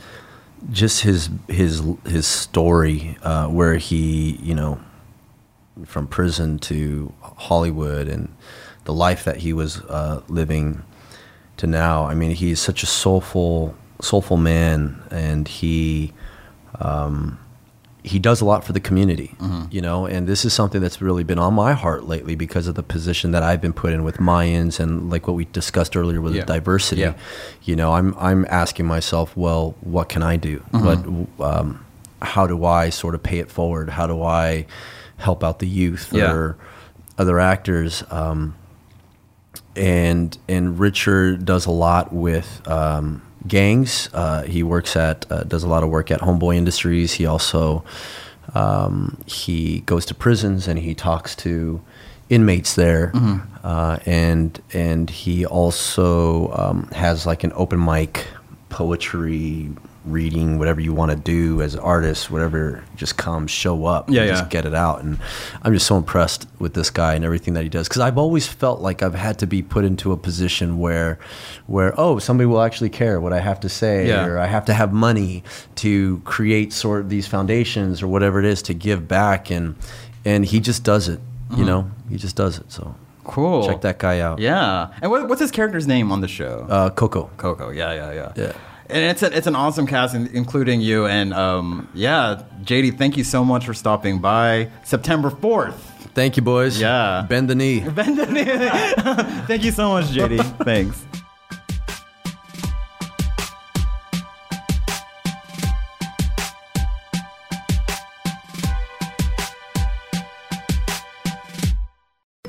just 0.70 1.02
his 1.02 1.30
his 1.48 1.82
his 2.06 2.26
story, 2.26 3.16
uh, 3.22 3.46
where 3.46 3.76
he, 3.76 4.32
you 4.42 4.54
know, 4.54 4.80
from 5.86 6.06
prison 6.06 6.58
to 6.60 7.12
Hollywood, 7.22 8.08
and 8.08 8.34
the 8.84 8.92
life 8.92 9.24
that 9.24 9.38
he 9.38 9.52
was 9.52 9.80
uh, 9.82 10.22
living 10.28 10.82
to 11.58 11.66
now. 11.66 12.06
I 12.06 12.14
mean, 12.14 12.32
he's 12.32 12.60
such 12.60 12.82
a 12.82 12.86
soulful 12.86 13.76
soulful 14.02 14.36
man, 14.36 15.02
and 15.10 15.48
he. 15.48 16.12
Um, 16.80 17.38
he 18.06 18.18
does 18.18 18.42
a 18.42 18.44
lot 18.44 18.62
for 18.64 18.74
the 18.74 18.80
community, 18.80 19.34
you 19.70 19.80
know, 19.80 20.04
and 20.04 20.26
this 20.28 20.44
is 20.44 20.52
something 20.52 20.82
that's 20.82 21.00
really 21.00 21.24
been 21.24 21.38
on 21.38 21.54
my 21.54 21.72
heart 21.72 22.04
lately 22.04 22.34
because 22.34 22.66
of 22.68 22.74
the 22.74 22.82
position 22.82 23.30
that 23.30 23.42
I've 23.42 23.62
been 23.62 23.72
put 23.72 23.94
in 23.94 24.04
with 24.04 24.18
Mayans 24.18 24.78
and 24.78 25.08
like 25.10 25.26
what 25.26 25.34
we 25.34 25.46
discussed 25.46 25.96
earlier 25.96 26.20
with 26.20 26.34
Yeah. 26.34 26.42
the 26.42 26.52
diversity. 26.52 27.00
Yeah. 27.00 27.14
You 27.62 27.76
know, 27.76 27.94
I'm 27.94 28.14
I'm 28.18 28.44
asking 28.50 28.84
myself, 28.86 29.34
well, 29.34 29.74
what 29.80 30.10
can 30.10 30.22
I 30.22 30.36
do? 30.36 30.62
What, 30.70 30.98
um, 31.40 31.84
how 32.20 32.46
do 32.46 32.64
I 32.66 32.90
sort 32.90 33.14
of 33.14 33.22
pay 33.22 33.38
it 33.38 33.50
forward? 33.50 33.88
How 33.88 34.06
do 34.06 34.22
I 34.22 34.66
help 35.16 35.42
out 35.42 35.58
the 35.58 35.66
youth 35.68 36.12
Yeah. 36.12 36.30
or 36.30 36.56
other 37.16 37.40
actors? 37.40 38.04
Um, 38.10 38.54
and 39.76 40.36
and 40.48 40.78
Richard 40.78 41.44
does 41.44 41.66
a 41.66 41.70
lot 41.70 42.12
with 42.12 42.60
um, 42.68 43.22
gangs. 43.46 44.08
Uh, 44.12 44.42
he 44.42 44.62
works 44.62 44.96
at 44.96 45.30
uh, 45.30 45.44
does 45.44 45.62
a 45.62 45.68
lot 45.68 45.82
of 45.82 45.90
work 45.90 46.10
at 46.10 46.20
Homeboy 46.20 46.56
Industries. 46.56 47.14
He 47.14 47.26
also 47.26 47.84
um, 48.54 49.18
he 49.26 49.80
goes 49.80 50.06
to 50.06 50.14
prisons 50.14 50.68
and 50.68 50.78
he 50.78 50.94
talks 50.94 51.34
to 51.36 51.80
inmates 52.28 52.74
there, 52.74 53.12
uh, 53.62 53.98
and 54.06 54.60
and 54.72 55.10
he 55.10 55.44
also 55.44 56.52
um, 56.52 56.88
has 56.88 57.26
like 57.26 57.44
an 57.44 57.52
open 57.54 57.82
mic 57.84 58.26
poetry 58.68 59.70
reading 60.04 60.58
whatever 60.58 60.80
you 60.80 60.92
want 60.92 61.10
to 61.10 61.16
do 61.16 61.62
as 61.62 61.74
an 61.74 61.80
artist 61.80 62.30
whatever 62.30 62.84
just 62.94 63.16
come 63.16 63.46
show 63.46 63.86
up 63.86 64.10
Yeah, 64.10 64.20
and 64.22 64.28
yeah. 64.28 64.34
just 64.36 64.50
get 64.50 64.66
it 64.66 64.74
out 64.74 65.02
and 65.02 65.18
i'm 65.62 65.72
just 65.72 65.86
so 65.86 65.96
impressed 65.96 66.46
with 66.58 66.74
this 66.74 66.90
guy 66.90 67.14
and 67.14 67.24
everything 67.24 67.54
that 67.54 67.62
he 67.62 67.70
does 67.70 67.88
because 67.88 68.00
i've 68.02 68.18
always 68.18 68.46
felt 68.46 68.80
like 68.80 69.02
i've 69.02 69.14
had 69.14 69.38
to 69.38 69.46
be 69.46 69.62
put 69.62 69.84
into 69.84 70.12
a 70.12 70.16
position 70.16 70.78
where 70.78 71.18
where 71.66 71.98
oh 71.98 72.18
somebody 72.18 72.46
will 72.46 72.60
actually 72.60 72.90
care 72.90 73.18
what 73.18 73.32
i 73.32 73.40
have 73.40 73.60
to 73.60 73.68
say 73.68 74.06
Yeah. 74.08 74.26
or 74.26 74.38
i 74.38 74.46
have 74.46 74.66
to 74.66 74.74
have 74.74 74.92
money 74.92 75.42
to 75.76 76.20
create 76.26 76.72
sort 76.72 77.00
of 77.00 77.08
these 77.08 77.26
foundations 77.26 78.02
or 78.02 78.08
whatever 78.08 78.38
it 78.38 78.44
is 78.44 78.60
to 78.62 78.74
give 78.74 79.08
back 79.08 79.50
and 79.50 79.74
and 80.24 80.44
he 80.44 80.60
just 80.60 80.84
does 80.84 81.08
it 81.08 81.20
you 81.56 81.64
know 81.64 81.90
he 82.10 82.16
just 82.16 82.36
does 82.36 82.58
it 82.58 82.70
so 82.70 82.94
cool. 83.24 83.66
check 83.66 83.80
that 83.80 83.98
guy 83.98 84.20
out 84.20 84.38
Yeah. 84.38 84.88
And 85.00 85.10
what, 85.10 85.28
what's 85.28 85.40
his 85.40 85.50
character's 85.50 85.86
name 85.86 86.12
on 86.12 86.20
the 86.20 86.28
show? 86.28 86.66
uh 86.68 86.90
coco 86.90 87.30
Coco. 87.38 87.70
Yeah, 87.70 87.92
yeah, 87.94 88.12
yeah. 88.12 88.32
Yeah. 88.36 88.52
And 88.88 88.98
it's 89.04 89.22
a, 89.22 89.36
it's 89.36 89.46
an 89.46 89.56
awesome 89.56 89.86
cast, 89.86 90.14
including 90.14 90.80
you. 90.80 91.06
And 91.06 91.32
um, 91.32 91.88
yeah, 91.94 92.42
JD, 92.62 92.98
thank 92.98 93.16
you 93.16 93.24
so 93.24 93.44
much 93.44 93.64
for 93.66 93.74
stopping 93.74 94.20
by. 94.20 94.68
September 94.84 95.30
fourth. 95.30 95.74
thank 96.14 96.36
you 96.36 96.42
boys 96.42 96.80
Yeah. 96.80 97.24
Bend 97.28 97.48
the 97.48 97.54
knee. 97.54 97.80
Bend 97.80 98.18
the 98.18 98.26
knee 98.26 98.44
thank 99.46 99.64
you 99.64 99.72
so 99.72 99.88
much, 99.90 100.06
JD. 100.06 100.64
Thanks. 100.64 101.23